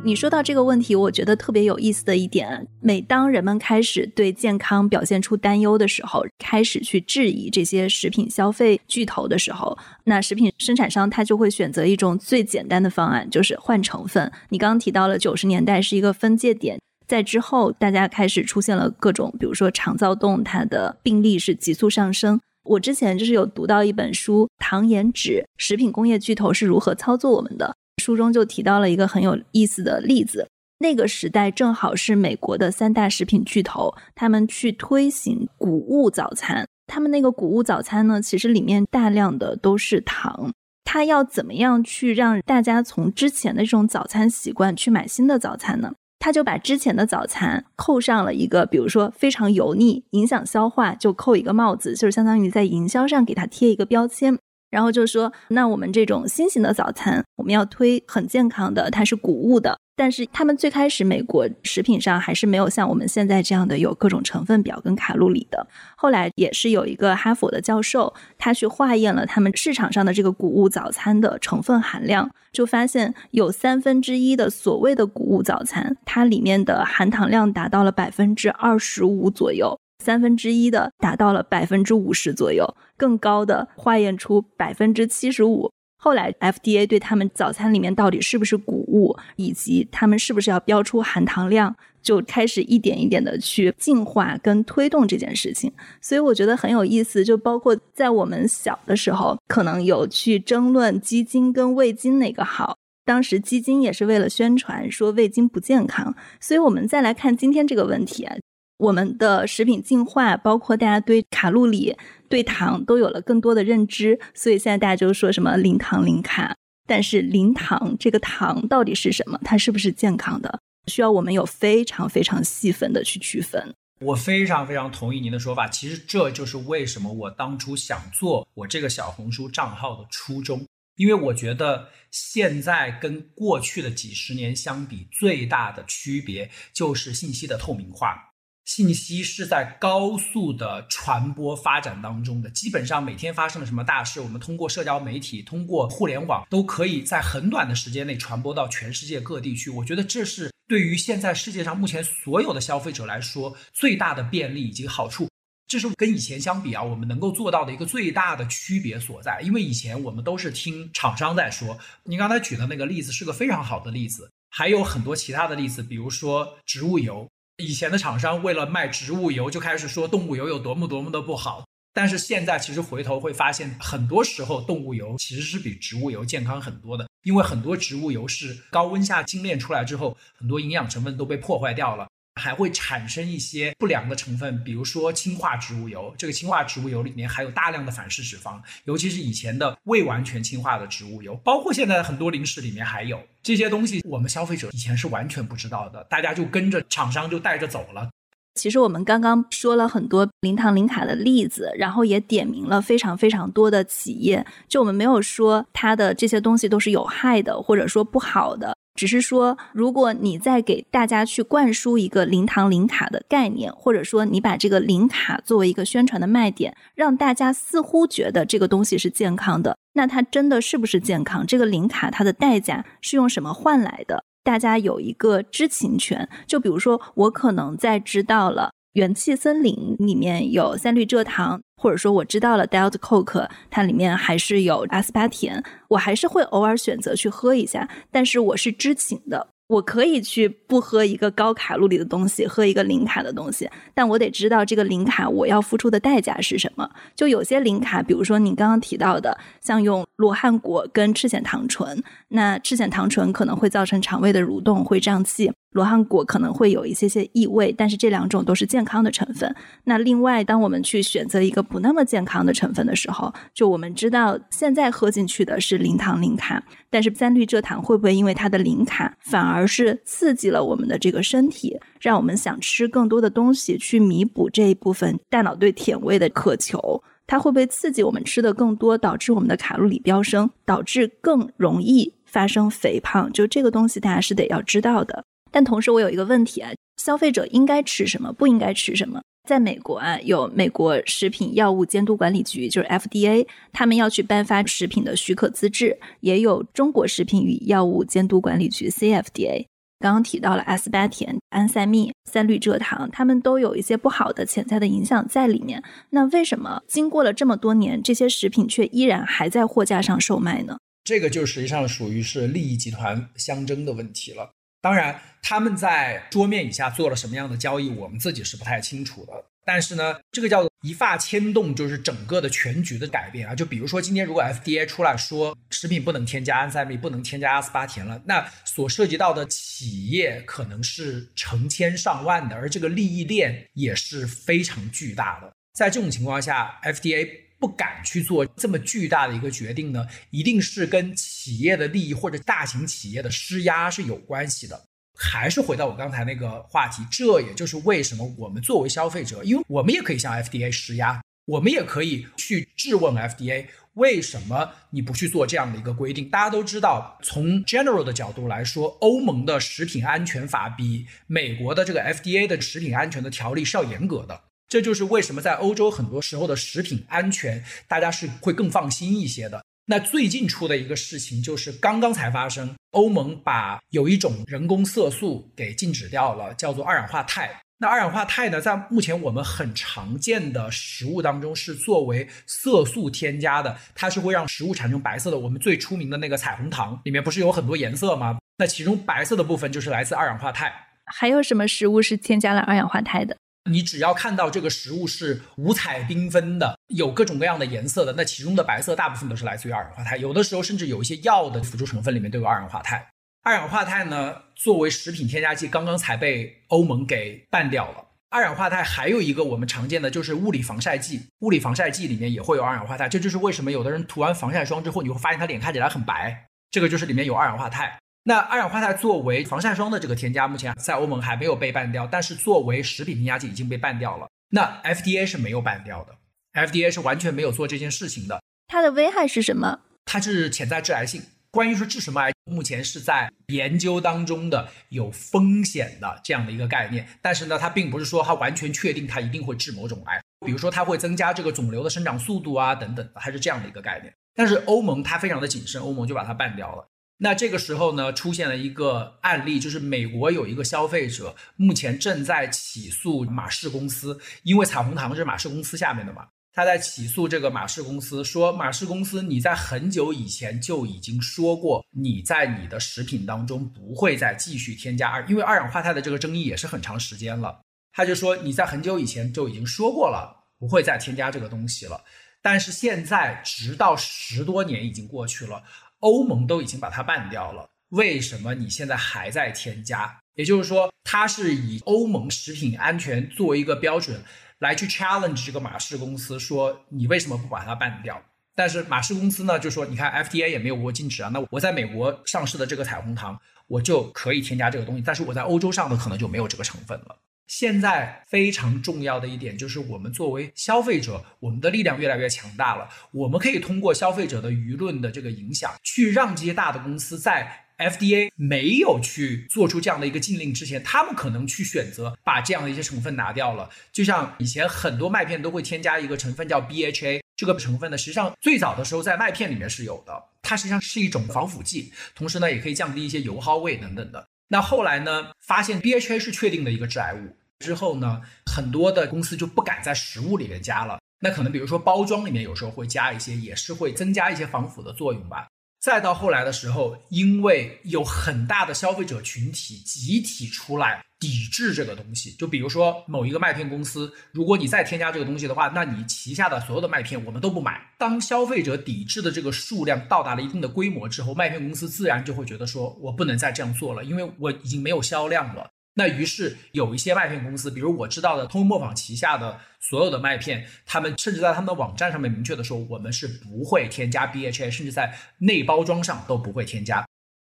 [0.09, 14.33] 你说到这个问题，我觉得特别有意思的一点，每当人们开始对健康表现出担忧的时候，开始去质疑这些食品消费巨头的时候，那食品生产商他就会选择一种最简单的方案，就是换成分。
[14.49, 22.41] 你刚刚提到了九十年代是一个分界点，在之后大家开始出现了各种，比如说肠躁动，它的病例是急速上升。
[22.65, 27.67] 我之前就是有读到一本书《糖盐脂：食品工业巨头是如何操作我们的》。
[28.09, 36.67] 书中就提到了一个很有意思的例子，那个时代正好是美国的三大食品巨头，他们去推行谷物早餐。
[36.87, 40.51] 他们那个谷物早餐呢，其实里面大量的都是糖。
[40.85, 45.93] 他要怎么样去让大家从之前的这种早餐习惯去买新的早餐呢？
[46.19, 54.39] 他就把之前的早餐扣上了一个，比如说非常油腻、影响消化，就扣一个帽子，就是相当于在营销上给他贴一个标签。
[54.71, 59.79] 然后就说，那我们这种新型的早餐，我们要推很健康的，它是谷物的。
[59.97, 65.67] 但是他们最开始美国食品上还是没有像我们现在这样的有各种成分表跟卡路里的。
[65.97, 79.77] 后来也是有一个哈佛的教授，他去化验了他们市场上的这个谷物早餐的成分含量，就发现有三分之一的所谓的谷物早餐，它里面的含糖量达到了百分之二十五左右。
[80.05, 85.71] 三分之一的达到了百分之五十左右，更高的化验出百分之七十五。
[86.01, 95.73] 后来 FDA 对他们早餐里面到底是不是谷物，以及他们是不是要标出含糖量，就开始一点一点的去进化跟推动这件事情。
[96.01, 102.77] 所以我觉得很有意思，就包括在我们小的时候，可能有去争论鸡精跟味精哪个好。
[103.05, 106.15] 当时鸡精也是为了宣传说味精不健康。
[106.39, 108.37] 所以我们再来看今天这个问题啊。
[108.79, 111.97] 我们的食品进化，包括大家对卡路里、
[112.29, 116.57] 对糖都有了更多的认知，所以现在大家就说什么零糖零卡。
[116.87, 119.39] 但是零糖这个糖到底是什么？
[119.45, 120.61] 它是不是健康的？
[120.87, 123.75] 需要我们有非常非常细分的去区分。
[124.01, 125.67] 我非常非常同意您的说法。
[125.69, 130.65] 其实这就是为什么我当初想做我这个小红书账号的初衷，
[130.97, 138.28] 因为我觉得现在跟过去的几十年相比，最大的区别就是信息的透明化。
[138.69, 149.71] 信息是在高速的传播发展当中的，基本上每天发生了什么大事，我们通过社交媒体、通过互联网，都可以在很短的时间内传播到全世界各地去。
[149.71, 155.27] 我觉得这是对于现在世界上目前所有的消费者来说最大的便利以及好处。
[155.67, 159.41] 这是跟以前相比啊，我们能够做到的一个最大的区别所在。
[159.41, 167.27] 因为以前我们都是听厂商在说，您刚才举的那个例子是个非常好的例子，还有很多其他的例子，比如说植物油。
[167.61, 171.65] 以前的厂商为了卖植物油，就开始说动物油有多么多么的不好。
[171.93, 182.08] 但是现在其实回头会发现，很多时候动物油其实是比植物油健康很多的，因为很多植物油是高温下精炼出来之后，很多营养成分都被破坏掉了。
[182.39, 186.15] 还会产生一些不良的成分，比如说氢化植物油。
[186.17, 194.01] 这个氢化植物油里面含有大量的反式脂肪，尤其是以前的未完全氢化的植物油，包括现在的很多零食里面还有这些东西。
[194.09, 198.09] 我们消费者以前是完全不知道的，大家就跟着厂商就带着走了。
[198.55, 208.77] 其实我们刚刚说了很多零糖零卡的例子，然后也点名了非常非常多的企业，就我们没有说它的这些东西都是有害的，或者说不好的。
[208.99, 221.47] 只是说，如果你在给大家去灌输一个零糖零卡的概念，或者说你把这个零卡作为一个宣传的卖点，让大家似乎觉得这个东西是健康的，那它真的是不是健康？
[221.47, 224.25] 这个零卡它的代价是用什么换来的？
[224.43, 226.29] 大家有一个知情权。
[226.49, 228.73] 就比如说，我可能在知道了。
[228.95, 239.49] 元气森林里面有三氯蔗糖，或者说我知道了 Diet Coke，它里面还是有阿斯巴甜，我还是会偶尔选择去喝一下，但是我是知情的。
[239.69, 246.89] 我可以去不喝一个高卡路里的东西，喝一个零卡的东西，但我得知道这个零卡我要付出的代价是什么。
[247.15, 255.53] 就有些零卡，比如说你刚刚提到的，像用罗汉果跟赤藓糖醇，那赤藓糖醇可能会造成肠胃的蠕动，会胀气。
[255.73, 259.55] 罗汉果可能会有一些些异味，但是这两种都是健康的成分。
[259.85, 277.03] 那另外，当我们去选择一个不那么健康的成分的时候，就我们知道现在喝进去的是零糖零卡，但是三氯蔗糖会不会因为它的零卡，反而是刺激了我们的这个身体，让我们想吃更多的东西去弥补这一部分大脑对甜味的渴求？
[277.27, 283.31] 它会不会刺激我们吃的更多，导致我们的卡路里飙升，导致更容易发生肥胖？
[283.35, 285.23] 就这个东西，大家是得要知道的。
[285.51, 289.21] 但同时，我有一个问题啊，消费者应该吃什么，不应该吃什么？
[289.49, 299.65] 在美国啊，有美国食品药物监督管理局，就是 FDA，他们要去颁发食品的许可资质；也有中国食品与药物监督管理局 CFDA。
[300.01, 305.83] 刚刚提到了阿斯巴甜、安赛蜜、三氯蔗糖，它们都有一些不好的潜在的影响在里面。
[306.11, 310.77] 那为什么经过了这么多年，这些食品却依然还在货架上售卖呢？
[311.03, 314.51] 这个就实际上属于是利益集团相争的问题了。
[314.81, 319.33] 当然，他们在桌面以下做了什么样的交易，我们自己是不太清楚的。
[319.65, 323.55] 但是呢，这个叫做一发牵动，就是整个的全局的改变啊。
[323.55, 335.53] 就比如说，今天如果 FDA 出来说食品不能添加安赛蜜，不能添加阿斯巴甜了，那所涉及到的企业可能是成千上万的，而这个利益链也是非常巨大的。
[335.75, 337.29] 在这种情况下，FDA
[337.59, 344.81] 不敢去做这么巨大的一个决定呢，一定是跟企业的利益或者大型企业的施压是有关系的。
[345.21, 356.31] 还是回到我刚才那个话题，这也就是为什么我们作为消费者，因为我们也可以向 FDA 施压，我们也可以去质问 FDA，为什么你不去做这样的一个规定？
[356.31, 364.41] 大家都知道，从 general 的角度来说，欧盟的食品安全法比美国的这个 FDA 的食品安全的条例是要严格的。
[364.69, 369.65] 这就是为什么在欧洲很多时候的食品安全，大家是会更放心一些的。
[369.87, 377.51] 那最近出的一个事情就是刚刚才发生，欧盟把有一种人工色素给禁止掉了，叫做二氧化钛。
[377.79, 385.39] 那二氧化钛呢，在目前我们很常见的食物当中是作为色素添加的，它是会让食物产生白色的。
[385.39, 388.37] 我们最出名的那个彩虹糖里面不是有很多颜色吗？
[388.59, 390.71] 那其中白色的部分就是来自二氧化钛。
[391.07, 393.35] 还有什么食物是添加了二氧化钛的？
[393.69, 400.17] 你只要看到这个食物是五彩缤纷的，有各种各样的颜色的，那其中的白色大部分都是来自于二氧化钛。
[400.17, 403.07] 有的时候甚至有一些药的辅助成分里面都有二氧化钛。
[403.45, 408.05] 二氧化钛呢，作为食品添加剂，刚刚才被欧盟给办掉了。
[408.31, 413.09] 二氧化钛还有一个我们常见的就是物理防晒剂，物理防晒剂里面也会有二氧化钛。
[413.09, 417.99] 这就是为什么有的人涂完防晒霜之后，你会发现他脸看起来很白，这个就是里面有二氧化钛。
[418.29, 424.29] 那二氧化钛作为防晒霜的这个添加，目前在欧盟还没有被办掉，但是作为食品添加剂已经被办掉了。
[424.51, 426.15] 那 FDA 是没有办掉的
[426.53, 428.43] ，FDA 是完全没有做这件事情的。
[428.67, 429.81] 它的危害是什么？
[430.05, 431.23] 它是潜在致癌性。
[431.51, 437.09] 关于说治什么癌，目前是在研究当中的有风险的这样的一个概念。
[437.23, 444.13] 但是呢，它并不是说它完全确定它一定会治某种癌，比如说它会增加这个肿瘤的生长速度啊等等，它是这样的一个概念。
[444.35, 446.87] 但是欧盟它非常的谨慎，欧盟就把它办掉了。
[447.21, 467.61] 那这个时候呢，出现了一个案例，就是美国有一个消费者目前正在起诉马氏公司，因为彩虹糖是马氏公司下面的嘛，他在起诉这个马氏公司，说马氏公司你在很久以前就已经说过，你在你的食品当中不会再继续添加二，因为二氧化碳的这个争议也是很长时间了，
[467.93, 472.01] 他就说你在很久以前就已经说过了，不会再添加这个东西了，
[472.41, 475.65] 但是现在直到十多年已经过去了。
[476.01, 480.21] 欧盟都已经把它办掉了，为什么你现在还在添加？
[480.35, 484.23] 也就是说，它是以欧盟食品安全作为一个标准
[484.61, 488.23] 来去 challenge 这个马氏公司，说你为什么不把它办掉？
[488.55, 497.17] 但是马氏公司呢，就说你看 FDA 也没有过禁止啊，那我在美国上市的这个彩虹糖，我就可以添加这个东西，但是我在欧洲上的可能就没有这个成分了。
[497.49, 502.89] 现在非常重要的一点就是，我们作为消费者，我们的力量越来越强大了。
[503.11, 513.71] 我们可以通过消费者的舆论的这个影响，去让这些大的公司在 FDA 没有去做出这样的一个禁令之前，他们可能去选择把这样的一些成分拿掉了。
[513.93, 524.29] 就像以前很多麦片都会添加一个成分叫 BHA，这个成分呢，实际上最早的时候在麦片里面是有的，它实际上是一种防腐剂，同时呢也可以降低一些油耗味等等的。
[524.51, 527.37] 那后来呢，发现 BHA 是确定的一个致癌物。
[527.59, 530.99] 之后呢，很多的公司就不敢在食物里面加了。
[531.21, 535.49] 那可能比如说包装里面有时候会加一些，也是会增加一些防腐的作用吧。
[535.81, 547.81] 再到后来的时候，因为有很大的消费者群体集体出来抵制这个东西，就比如说某一个麦片公司，如果你再添加这个东西的话，那你旗下的所有的麦片我们都不买。
[547.97, 555.71] 当消费者抵制的这个数量到达了一定的规模之后，麦片公司自然就会觉得说我不能再这样做了，因为我已经没有销量了。
[555.99, 567.05] 那于是有一些麦片公司，比如我知道的通磨坊旗下的所有的麦片，他们甚至在他们的网站上面明确的说，我们是不会添加 BHA，甚至在内包装上都不会添加。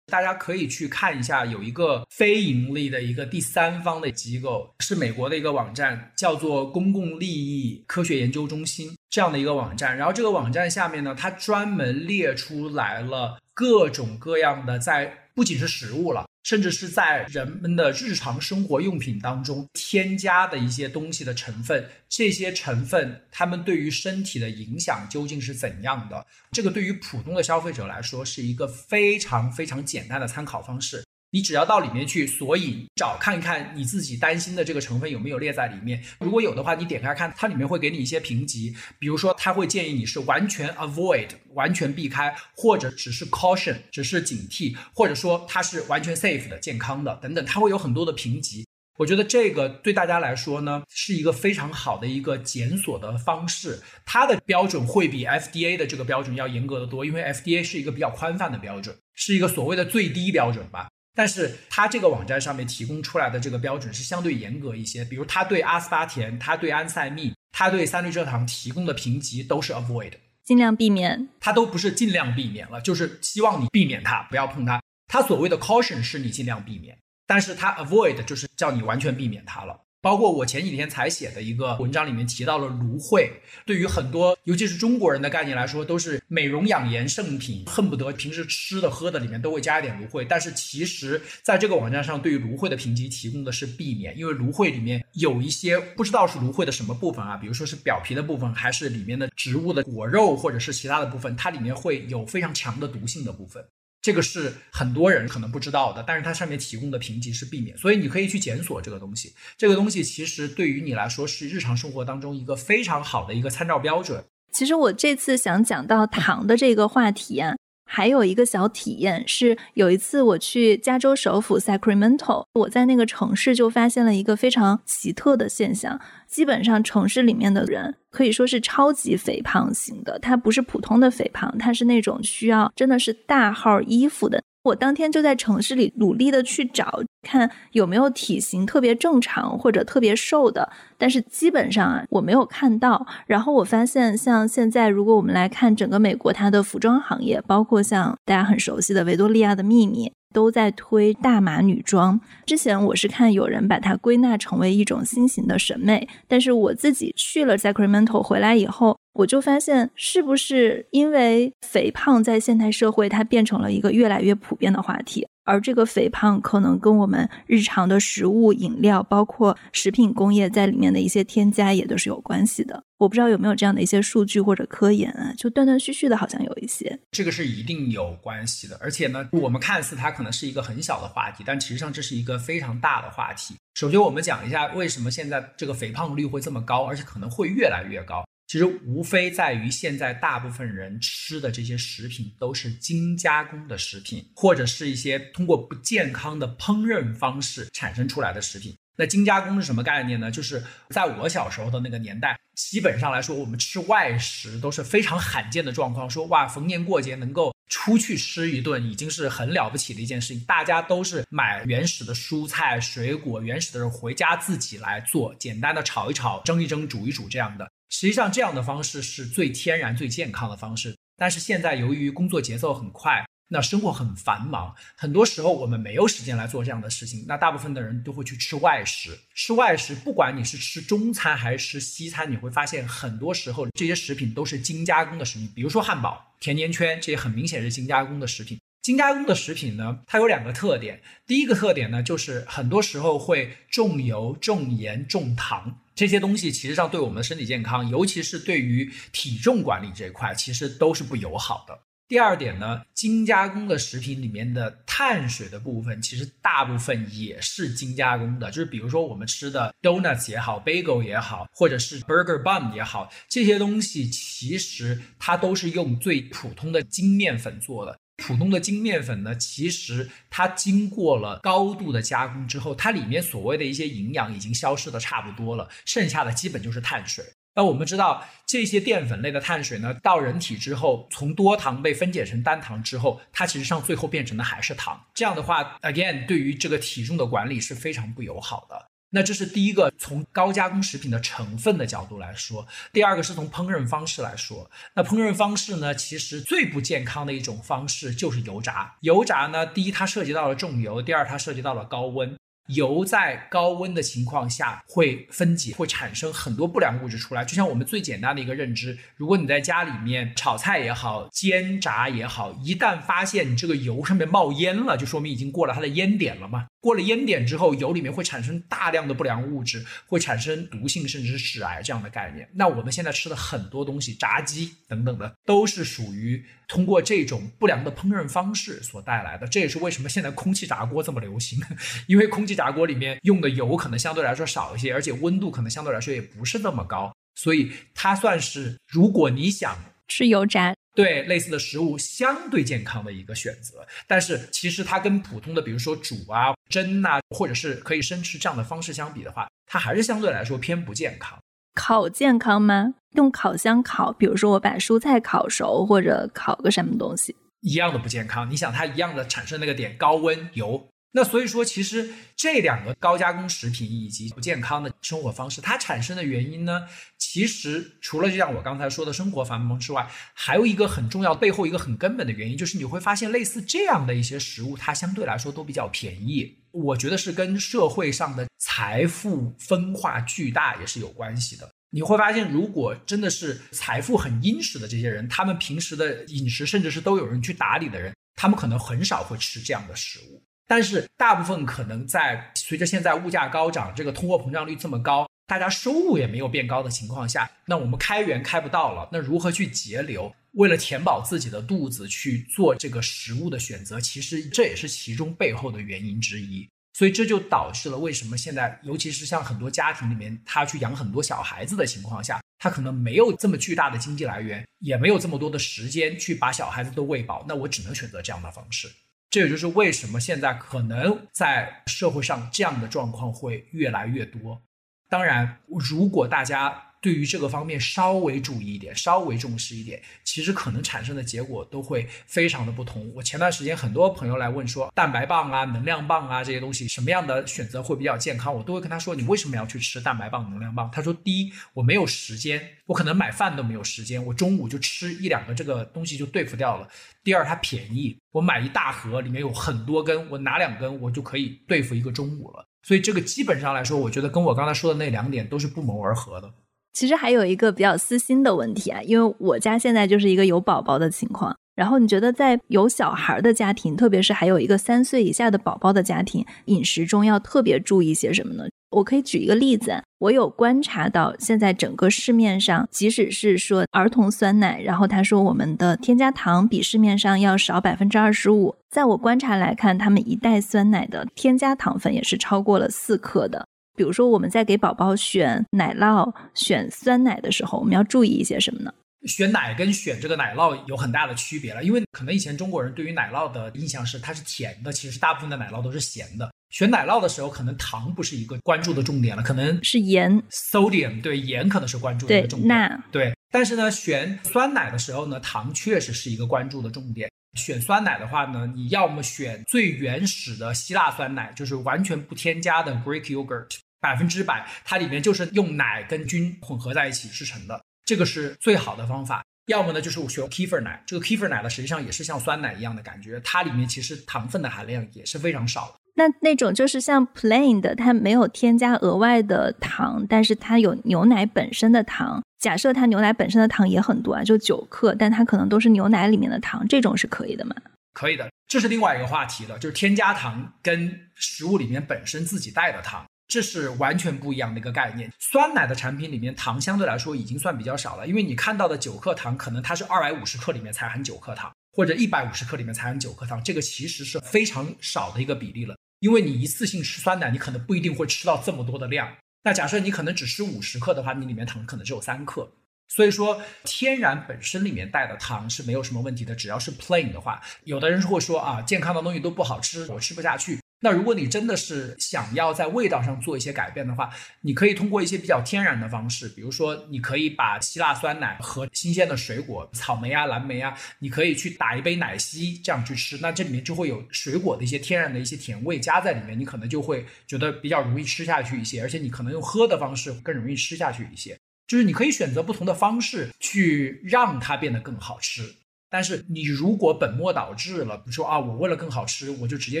[0.06, 9.96] 大家可以去看一下，有一个非盈利的一个第三方的机构，是美国的一个网站，叫做公共利益科学研究中心这样的一个网站。
[9.96, 15.24] 然后这个网站下面呢，它专门列出来了各种各样的在。
[15.38, 26.26] 不仅是食物了，甚至是在人们的日常生活用品当中添加的一些东西的成分，这些成分它们对于身体的影响究竟是怎样的？
[26.52, 31.04] 这个对于普通的消费者来说是一个非常非常简单的参考方式。
[31.30, 48.66] 你只要到里面去索引找看一看你自己担心的这个成分有没有列在里面，如果有的话，你点开看，它里面会给你一些评级，比如说它会建议你是完全 avoid 完全避开，或者只是 caution 只是警惕，或者说它是完全 safe 的健康的等等，它会有很多的评级。
[48.96, 60.88] 我觉得这个对大家来说呢，是一个非常好的一个检索的方式，它的标准会比 FDA 的这个标准要严格的多，因为 FDA 是一个比较宽泛的标准，是一个所谓的最低标准吧。
[61.18, 70.12] 但是它这个网站上面提供出来的这个标准是相对严格一些，比如它对阿斯巴甜、它对安赛蜜、它对三氯蔗糖提供的评级都是 avoid，
[70.44, 71.28] 尽量避免。
[71.40, 74.80] 它都不是尽量避免了，就是希望你避免它，不要碰它。
[75.08, 76.96] 它所谓的 caution 是你尽量避免，
[77.26, 79.76] 但是它 avoid 就是叫你完全避免它了。
[80.00, 83.30] 包括我前几天才写的一个文章里面提到了芦荟，
[83.66, 90.24] 对于很多尤其是中国人的概念来说，都是美容养颜圣品，恨不得平时吃的喝的里面都会加一点芦荟。
[90.24, 103.64] 但是其实在这个网站上，对于芦荟的评级提供的是避免，因为芦荟里面有一些不知道是芦荟的什么部分啊，比如说是表皮的部分，还是里面的植物的果肉，或者是其他的部分，它里面会有非常强的毒性的部分。
[104.00, 109.34] 这个是很多人可能不知道的，但是它上面提供的评级是避免，所以你可以去检索这个东西。
[109.56, 114.24] 这个东西其实对于你来说是日常生活当中一个非常好的一个参照标准。
[114.52, 117.54] 其实我这次想讲到糖的这个话题啊，
[117.90, 125.98] 还有一个小体验是，有一次我去加州首府 Sacramento，我在那个城市就发现了一个非常奇特的现象。
[126.26, 134.42] 基本上城市里面的人可以说是超级肥胖型的，他不是普通的肥胖，他是那种需要真的是大号衣服的。
[134.68, 143.06] 我当天就在城市里努力的去找，看有没有体型特别正常或者特别瘦的，但是基本上啊我没有看到。
[143.26, 150.12] 然后我发现，像现在如果我们来看整个美国它的服装行业，包括像大家很熟悉的维多利亚的秘密。
[150.34, 152.20] 都在推大码女装。
[152.44, 165.26] 之前我是看有人把它归纳成为一种新型的审美，但是我自己去了 Sacramento 回来以后，我就发现，是不是因为肥胖在现代社会它变成了一个越来越普遍的话题？
[165.42, 172.80] 而这个肥胖可能跟我们日常的食物、饮料，包括食品工业在里面的一些添加，也都是有关系的。
[172.98, 175.34] 我不知道有没有这样的一些数据或者科研啊？
[175.36, 176.96] 就断断续续的，好像有一些。
[177.10, 178.78] 这个是一定有关系的。
[178.80, 183.56] 而且呢，我们看似它可能是一个很小的话题，但其实上这是一个非常大的话题。
[183.74, 188.24] 首先，我们讲一下为什么现在这个肥胖率会这么高，而且可能会越来越高。
[188.48, 198.74] 其实无非在于现在大部分人吃的这些食品都是精加工的食品，或者是一些通过不健康的烹饪方式产生出来的食品。
[198.96, 200.30] 那精加工是什么概念呢？
[200.30, 206.08] 就是在我小时候的那个年代，基本上来说，我们吃外食都是非常罕见的状况。
[206.08, 210.42] 说哇，逢年过节能够出去吃一顿，已经是很了不起的一件事情。
[210.46, 217.70] 大家都是买原始的蔬菜水果，原始的人回家自己来做，简单的炒一炒、蒸一蒸、煮一煮这样的。
[217.88, 220.94] 实际上，这样的方式是最天然、最健康的方式。
[221.16, 227.24] 但是现在，由于工作节奏很快，那生活很繁忙，很多时候我们没有时间来做这样的事情。
[227.26, 229.18] 那大部分的人都会去吃外食。
[229.34, 235.50] 吃外食，不管你是吃中餐还是吃西餐，你会发现很多时候这些食品都是精加工的食品。
[235.54, 238.60] 比如说汉堡、甜甜圈，这些很明显是精加工的食品。
[238.88, 240.98] 精加工的食品呢，它有两个特点。
[241.26, 245.80] 第一个特点呢，就是很多时候会重油、重盐、重糖。
[245.94, 251.78] 这些东西其实上对我们的身体健康，尤其是对于体重管理这一块，其实都是不友好的。
[252.08, 258.50] 第二点呢，精加工的食品里面的碳水的部分，其实大部分也是精加工的。
[258.50, 267.94] 就是比如说我们吃的 donuts 也好，bagel 也好，或者是 burger bun 也好，这些东西其实它都是用最普通的精面粉做的。
[268.18, 277.24] 普通的精面粉呢，其实它经过了高度的加工之后，它里面所谓的一些营养已经消失的差不多了，剩下的基本就是碳水。
[277.54, 285.00] 那我们知道这些淀粉类的碳水呢，到人体之后，从多糖被分解成单糖之后，它其实上最后变成的还是糖。
[285.14, 288.86] 这样的话，again，对于这个体重的管理是非常不友好的。
[289.10, 294.70] 那这是第一个，从高加工食品的成分的角度来说；第二个是从烹饪方式来说。
[294.94, 298.94] 那烹饪方式呢，其实最不健康的一种方式就是油炸。
[299.00, 302.36] 油炸呢，第一它涉及到了重油，第二它涉及到了高温。
[302.68, 307.42] 油在高温的情况下会分解，会产生很多不良物质出来。
[307.42, 316.66] 就像我们最简单的一个认知，如果你在家里面炒菜也好，煎炸也好，一旦发现你这个油上面冒烟了，就说明已经过了它的烟点了嘛。
[316.80, 322.48] 过了烟点之后，油里面会产生大量的不良物质，会产生毒性，甚至是致癌这样的概念。
[322.54, 329.46] 那我们现在吃的很多东西，炸鸡等等的，都是属于通过这种不良的烹饪方式所带来的。
[329.46, 331.58] 这也是为什么现在空气炸锅这么流行，
[332.06, 339.76] 因为空气炸锅里面用的油可能相对来说少一些，而且温度可能相对来说也不是那么高，所以它算是如果你想
[340.06, 340.74] 吃油炸。
[340.98, 351.38] 对类似的食物相对健康的一个选择，但是其实它跟普通的，比如说煮啊、蒸啊，或者是可以生吃这样的方式相比的话，它还是相对来说偏不健康。
[351.76, 352.94] 烤健康吗？
[353.12, 358.50] 用烤箱烤，比如说我把蔬菜烤熟或者烤个什么东西，一样的不健康。
[358.50, 360.84] 你想它一样的产生那个点高温油。
[361.12, 366.86] 那所以说，其实这两个高加工食品以及不健康的生活方式，它产生的原因呢，
[367.16, 376.58] 其实除了就像我刚才说的生活繁忙之外，还有一个很重要背后一个很根本的原因，就是你会发现类似这样的一些食物，它相对来说都比较便宜。
[376.70, 381.68] 我觉得是跟社会上的财富分化巨大也是有关系的。
[381.90, 390.42] 你会发现，如果真的是财富很殷实的这些人，他们平时的饮食甚至是都有人去打理的人，他们可能很少会吃这样的食物。
[390.68, 400.32] 但是大部分可能在随着现在物价高涨，这个通货膨胀率这么高，大家收入也没有变高的情况下，那我们开源开不到了，那如何去节流？
[400.52, 406.68] 为了填饱自己的肚子去做这个食物的选择，其实这也是其中背后的原因之一。
[406.94, 418.90] 所以这就导致了为什么现在，尤其是像很多家庭里面，他去养很多小孩子的情况下，他可能没有这么巨大的经济来源，也没有这么多的时间去把小孩子都喂饱，那我只能选择这样的方式。
[419.30, 424.62] 这也就是为什么现在可能在社会上这样的状况会越来越多。
[425.08, 426.84] 当然，如果大家。
[427.00, 433.10] 对于这个方面稍微注意一点，稍微重视一点，其实可能产生的结果都会非常的不同。
[433.14, 438.54] 我前段时间很多朋友来问说，蛋白棒啊、能量棒啊这些东西，什么样的选择会比较健康？
[438.54, 440.90] 我都会跟他说，你为什么要去吃蛋白棒、能量棒？
[440.92, 446.88] 他说，第一，我没有时间，我可能买饭都没有时间，我中午就吃一两个这个东西就对付掉了。
[447.22, 452.64] 第二，它便宜，我买一大盒，里面有很多根，我拿两根我就可以对付一个中午了。
[452.82, 456.52] 所以这个基本上来说，我觉得跟我刚才说的那两点都是不谋而合的。
[456.92, 461.54] 其实还有一个比较私心的问题啊，因为我家现在就是一个有宝宝的情况。
[461.76, 468.64] 然后你觉得在有小孩的家庭，特别是还有一个三岁以下的宝宝的家庭，饮食中要特别注意些什么呢？
[468.90, 483.68] 我可以举一个例子，我有观察到现在整个市面上，即使是说儿童酸奶，然后他说我们的添加糖比市面上要少百分之二十五，在我观察来看，他们一袋酸奶的添加糖分也是超过了四克的。
[483.98, 488.94] 比如说，我们在给宝宝选奶酪、选酸奶的时候，我们要注意一些什么呢？
[489.26, 496.48] 选奶跟选这个奶酪有很大的区别了，因为可能以前中国人对于奶酪的印象是它是甜的，其实大部分的奶酪都是咸的。
[496.70, 502.68] 选奶酪的时候，可能糖不是一个关注的重点了，可能是盐，sodium，对，盐可能是关注的重点。
[502.68, 503.34] 钠，对。
[503.50, 507.28] 但是呢，选酸奶的时候呢，糖确实是一个关注的重点。
[507.54, 513.78] 选酸奶的话呢，你要么选最原始的希腊酸奶，就是完全不添加的 Greek yogurt。
[514.00, 519.44] 百分之百，它里面就是用奶跟菌混合在一起制成的，这个是最好的方法。
[519.66, 525.94] 要么呢，就是我选 Kefir 奶，这个 Kefir 奶呢，实际上也是像酸奶一样的感觉，它里面其实糖分的含量也是非常少的。
[526.14, 532.42] 那那种就是像 plain 的，它没有添加额外的糖，但是它有牛奶本身的糖。
[532.58, 537.76] 假设它牛奶本身的糖也很多啊，就九克，但它可能都是牛奶里面的糖，这种是可以的吗？
[538.14, 543.24] 可以的，这是另外一个话题了，就是添加糖跟食物里面本身自己带的糖。
[543.48, 545.32] 这是完全不一样的一个概念。
[545.38, 555.96] 酸奶的产品里面糖相对来说已经算比较少了，因为你看到的九克糖，可能它是二百五十克里面才含九克糖，或者一百五十克里面才含九克糖，这个其实是非常少的一个比例了。
[556.20, 559.34] 因为你一次性吃酸奶，你可能不一定会吃到这么多的量。
[559.64, 562.70] 那假设你可能只吃五十克的话，你里面糖可能只有三克。
[563.08, 570.78] 所以说，天然本身里面带的糖是没有什么问题的，只要是 plain 的话，有的人会说啊，健康的东西都不好吃，我吃不下去。
[571.00, 574.30] 那如果你真的是想要在味道上做一些改变的话，
[574.62, 595.62] 你可以通过一些比较天然的方式，比如说你可以把希腊酸奶和新鲜的水果，草莓啊、蓝莓啊，你可以去打一杯奶昔，这样去吃，那这里面就会有水果的一些天然的一些甜味加在里面，你可能就会觉得比较容易吃下去一些，而且你可能用喝的方式更容易吃下去一些，就是你可以选择不同的方式去让它变得更好吃。
[596.10, 600.00] 但是你如果本末倒置了，比如说啊，我为了更好吃，我就直接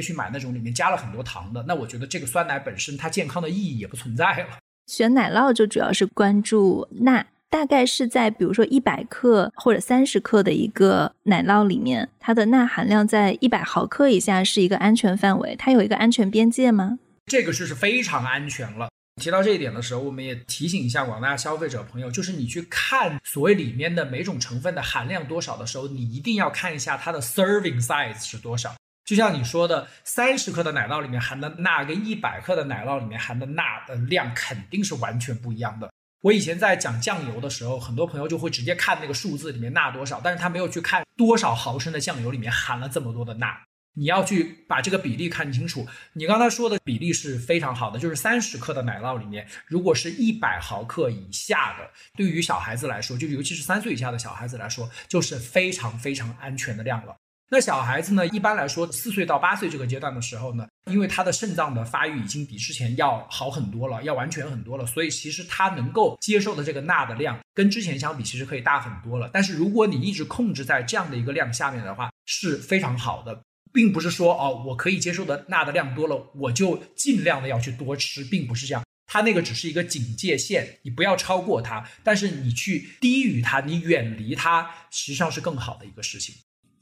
[0.00, 4.58] 去买那种里面加了很多糖的，那我觉得这个酸奶本身它健康的意义也不存在了。
[4.86, 16.98] 选奶酪就主要是关注钠，大概是在比如说一百克或者三十克的一个奶酪里面，它的钠含量在一百毫克以下是一个安全范围，它有一个安全边界吗？
[17.26, 18.88] 这个是非常安全了。
[19.18, 28.74] 提到这一点的时候，我们也提醒一下广大消费者朋友，就是你去看所谓里面的每种成分的含量多少的时候，你一定要看一下它的 serving size 是多少。
[29.04, 35.90] 就像你说的，三十克的奶酪里面含的钠跟一百克的奶酪里面含的钠的量肯定是完全不一样的。
[36.20, 43.56] 我以前在讲酱油的时候，很多朋友就会直接看那个数字里面钠多少，但是他没有去看多少毫升的酱油里面含了这么多的钠。
[43.94, 45.86] 你要去把这个比例看清楚。
[46.12, 57.16] 你刚才说的比例是非常好的，就是三十克的奶酪里面，如果是一百毫克以下的，对于小孩子来说，就尤其是三岁以下的小孩子来说，就是非常非常安全的量了。
[57.50, 69.30] 那小孩子呢，一般来说四岁到八岁这个阶段的时候呢，因为他的肾脏的发育已经比之前要好很多了，要完全很多了，所以其实他能够接受的这个钠的量跟之前相比，其实可以大很多了。
[69.32, 73.40] 但是如果你一直控制在这样的一个量下面的话，是非常好的。
[73.72, 78.82] 并不是说哦，我可以接受的钠的量多了，我就尽量的要去多吃，并不是这样。
[79.10, 86.34] 它那个只是一个警戒线，你不要超过它，但是你去低于它，你远离它，实际上是更好的一个事情。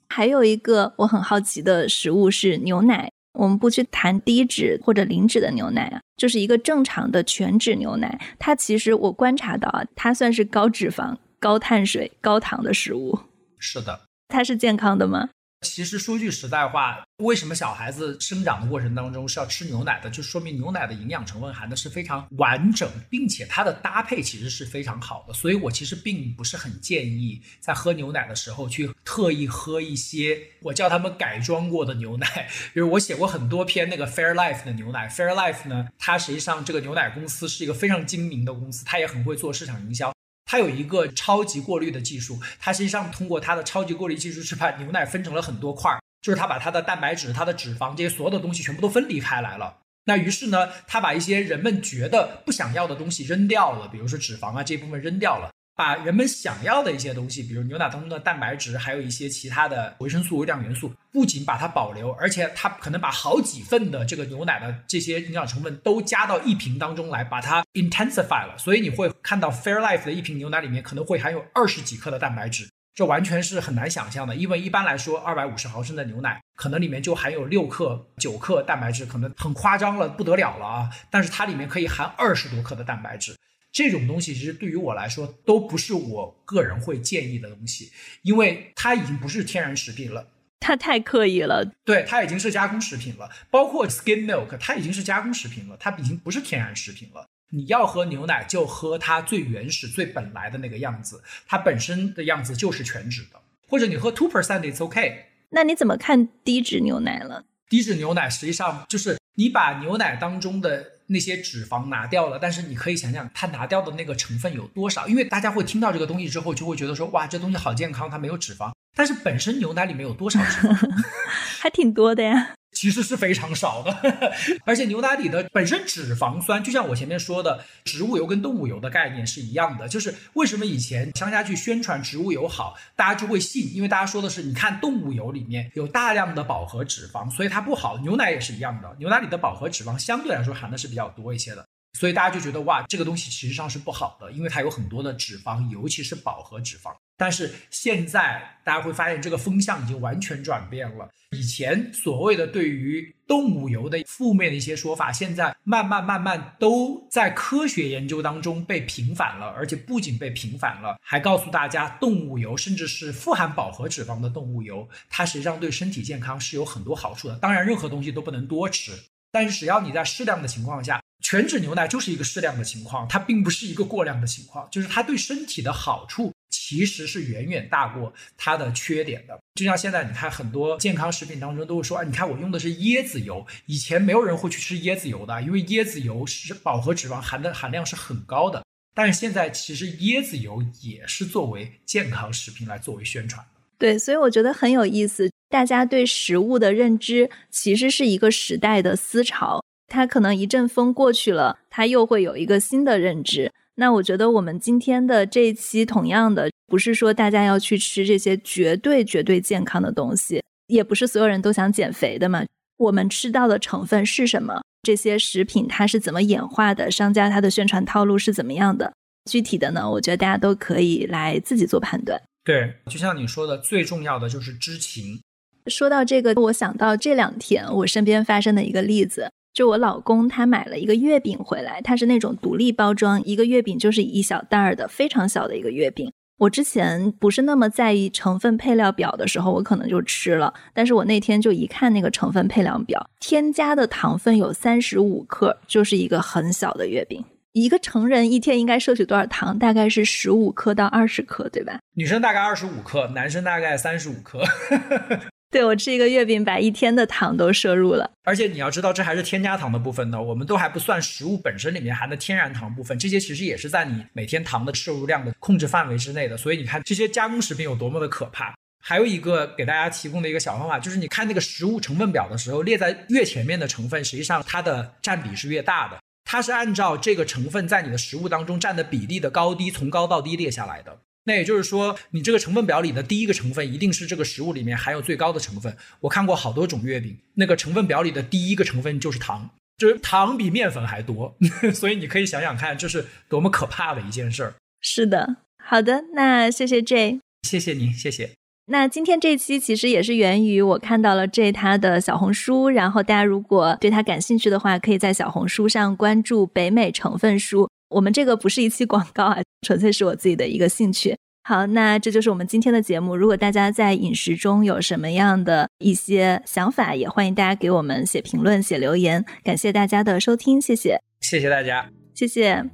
[0.08, 13.16] 还有一个我很好奇的食物是牛奶，我们不去谈低脂或者零脂的牛奶啊，就是一个正常的全脂牛奶，它其实我观察到啊，它算是高脂肪、高碳水、高糖的食物。
[13.58, 15.28] 是的，它是健康的吗？
[15.62, 20.08] 其实说句实在话，为什么小孩子生长的过程当中是要吃牛奶的？
[20.10, 25.34] 就说明牛奶的营养成分含的是非常完整，并且它的搭配其实是非常好的。
[25.34, 32.48] 所以我其实并不是很建议在喝牛奶的时候去特意喝一些我叫他们改装过的牛奶。
[32.72, 40.12] 比如我写过很多篇那个 Fairlife 的牛奶，Fairlife 呢，它实际上这个牛奶公司是一个非常精明的公司，它也很会做市场营销。
[40.46, 49.78] 它有一个超级过滤的技术，它实际上通过它的超级过滤技术是把牛奶分成了很多块儿，就是它把它的蛋白质、它的脂肪这些所有的东西全部都分离开来了。
[50.04, 55.50] 那于是呢，它把一些人们觉得不想要的东西扔掉了，比如说脂肪啊这部分扔掉了。
[55.76, 68.56] 把人们想要的一些东西，比如牛奶当中的蛋白质，还有一些其他的维生素、微量元素，不仅把它保留，而且它可能把好几份的这个牛奶的这些营养成分都加到一瓶当中来，把它 intensify 了。
[68.56, 74.34] 所以你会看到 Fairlife 的一瓶牛奶里面可能会含有二十几克的蛋白质，这完全是很难想象的。
[74.34, 80.90] 因为一般来说，二百五十毫升的牛奶可能里面就含有六克、九克蛋白质，可能很夸张了，不得了了啊！
[81.10, 83.36] 但是它里面可以含二十多克的蛋白质。
[83.76, 90.28] 这种东西其实对于我来说都不是我个人会建议的东西，因为它已经不是天然食品了，
[90.60, 91.62] 它太刻意了。
[91.84, 97.26] 对，它已经是加工食品了，包括 skim milk，它已经是加工食品了，它已经不是天然食品了。
[97.50, 105.26] 你要喝牛奶就喝它最原始、最本来的那个样子，它本身的样子就是全脂的，或者你喝 two percent it's OK。
[105.50, 107.44] 那你怎么看低脂牛奶了？
[107.68, 110.95] 低脂牛奶实际上就是你把牛奶当中的。
[111.08, 115.06] 那些脂肪拿掉了，但是你可以想想，它拿掉的那个成分有多少？
[115.06, 118.72] 因为大家会听到这个东西之后，就会觉得说，哇，这东西好健康，它没有脂肪。
[118.94, 121.04] 但是本身牛奶里面有多少脂肪？
[121.60, 122.55] 还挺多的呀。
[122.76, 123.90] 其实是非常少的，
[124.66, 129.88] 而且牛奶里的本身脂肪酸，就像我前面说的，植物油跟动物油的概念是一样的。
[129.88, 137.96] 就是为什么以前商家去宣传植物油好，大家就会信，因为大家说的是，你看动物油里面有大量的饱和脂肪，所以它不好。
[138.00, 141.66] 牛奶也是一样的，牛奶里的饱和脂肪相对来说含的是比较多一些的。
[141.98, 146.94] 所以大家就觉得哇，这个东西其实上是不好的，因为它有很多的脂肪，尤其是饱和脂肪。
[147.16, 151.08] 但是现在大家会发现，这个风向已经完全转变了。
[151.32, 167.36] 以前所谓的对于动物油的负面的一些说法，现在慢慢慢慢都在科学研究当中被平反了，而且不仅被平反了，还告诉大家，动物油甚至是富含饱和脂肪的动物油，它实际上对身体健康是有很多好处的。
[167.36, 168.92] 当然，任何东西都不能多吃，
[169.32, 171.00] 但是只要你在适量的情况下。
[171.22, 176.32] 全脂牛奶就是一个适量的情况，它并不是一个过量的情况，就是它对身体的好处
[176.68, 179.38] 其实是远远大过它的缺点的。
[179.54, 188.64] 就像现在你看很多健康食品当中都会说，啊，你看我用的是椰子油，以前没有人会去吃椰子油的，因为椰子油是饱和脂肪含的含量是很高的。
[188.96, 193.46] 但是现在其实椰子油也是作为健康食品来作为宣传。
[193.78, 199.62] 对，所以我觉得很有意思，大家对食物的认知其实是一个时代的思潮。
[199.86, 203.52] 它可能一阵风过去了，它又会有一个新的认知。
[203.76, 212.44] 那我觉得我们今天的这一期，同样的，不是说大家要去吃这些绝对绝对健康的东西，也不是所有人都想减肥的嘛。
[212.78, 214.62] 我们吃到的成分是什么？
[214.82, 216.90] 这些食品它是怎么演化的？
[216.90, 218.92] 商家它的宣传套路是怎么样的？
[219.30, 222.20] 具体的呢，我觉得大家都可以来自己做判断。
[222.44, 225.20] 对，就像你说的，最重要的就是知情。
[225.66, 236.12] 说到这个，我想到这两天我身边发生的一个例子，就我老公他买了一个月饼回来，它是那种独立包装，一个月饼就是一小袋儿的，非常小的一个月饼。
[236.38, 247.24] 我之前不是那么在意成分配料表的时候，我可能就吃了，但是我那天就一看那个成分配料表，添加的糖分有三十五克，就是一个很小的月饼。
[247.52, 249.58] 一个成人一天应该摄取多少糖？
[249.58, 251.78] 大概是十五克到二十克，对吧？
[251.94, 254.42] 女生大概二十五克，男生大概三十五克。
[255.50, 258.10] 对我吃一个月饼，把一天的糖都摄入了。
[258.24, 266.36] 而且你要知道，这还是添加糖的部分呢，我们都还不算食物本身里面含的天然糖部分，这些其实也是在你每天糖的摄入量的控制范围之内的。
[266.36, 268.54] 所以你看这些加工食品有多么的可怕。
[268.78, 275.98] 还有一个给大家提供的一个小方法，就是你看那个食物成分表的时候，列在越前面的成分，实际上它的占比是越大的。
[276.24, 280.98] 它是按照这个成分在你的食物当中占的比例的高低，从高到低列下来的。
[281.26, 285.76] 那也就是说，你这个成分表里的第一个成分一定是这个食物里面含有最高的成分。
[286.00, 291.36] 我看过好多种月饼，那个成分表里的第一个成分就是糖，就是糖比面粉还多。
[291.74, 294.54] 所以你可以想想看，这是多么可怕的一件事儿。
[294.80, 298.30] 是的，好的，那谢谢 J，谢谢您，谢谢。
[298.68, 307.68] 那今天这期其实也是源于我看到了 J 他的小红书，然后大家如果对他感兴趣的话，可以在小红书上关注北美成分书。
[307.88, 311.16] 我们这个不是一期广告啊，纯粹是我自己的一个兴趣。
[311.44, 313.16] 好，那这就是我们今天的节目。
[313.16, 319.24] 如果大家在饮食中有什么样的一些想法，也欢迎大家给我们写评论、写留言。
[319.44, 322.64] 感谢大家的收听，谢谢，谢谢大家，谢谢。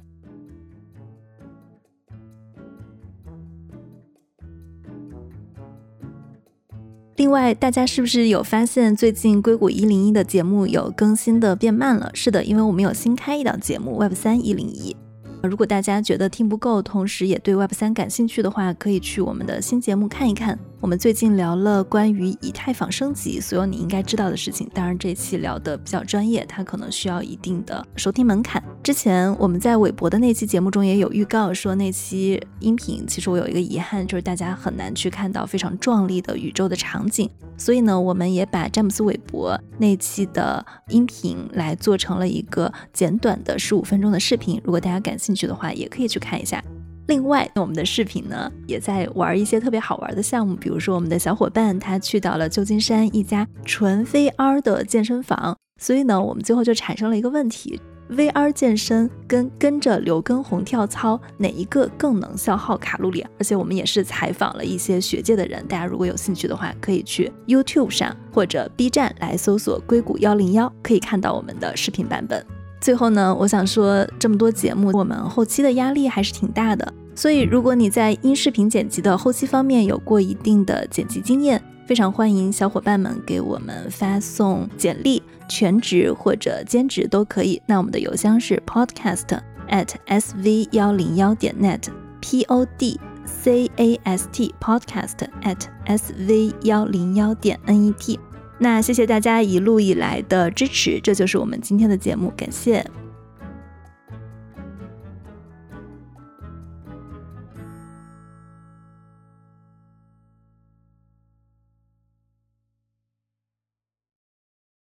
[7.17, 12.09] 另外，大家是不是有发现最近硅谷一零一的节目有更新的变慢了？
[12.15, 14.97] 是的，因为我们有新开一档节目 Web 三一零一。
[15.43, 20.57] 如果大家觉得听不够，同时也对 Web 三感兴趣的话，可以去我们的新节目看一看。
[20.83, 24.69] 我们最近聊了关于以太坊升级，所有你应该知道的事情。
[24.73, 28.61] 当然，这期聊的比较专业，它可能需要一定的收听门槛。
[28.83, 37.29] 之前我们在韦博的那期节目中也有预告说，那期音频其实我有一个遗憾，就是大家很难去看到非常壮丽的宇宙的场景。
[37.57, 44.59] 所以呢，我们也把詹姆斯韦伯那期的音频来做成了一个简短的十五分钟的视频。
[44.65, 46.61] 如果大家感兴趣的话，也可以去看一下。
[47.07, 57.77] 另外，我们的视频呢也在玩一些特别好玩的项目，比如说我们的小伙伴他去到了旧金山一家纯 VR 的健身房，所以呢，我们最后就产生了一个问题
[58.09, 63.25] ：VR 健身跟跟着刘畊宏跳操哪一个更能消耗卡路里？
[63.37, 72.62] 而且我们也是采访了一些学界的人，大家如果有兴趣的话，可以去 YouTube 上或者 B 站来搜索“硅谷幺零幺”，可以看到我们的视频版本。
[72.83, 76.93] 最后呢，我想说，这么多节目，我们后期的压力还是挺大的。
[77.15, 87.61] 所以，如果你在音视频剪辑的后期方面有过一定的剪辑经验，非常欢迎小伙伴们给我们发送简历，全职或者兼职都可以。
[87.65, 95.57] 那我们的邮箱是 podcast at sv 幺零幺点 net，p o d c a s t podcast at
[95.87, 98.19] sv 幺零幺点 n e t。
[98.63, 102.81] 那谢谢大家一路以来的支持，这就是我们今天的节目，感谢。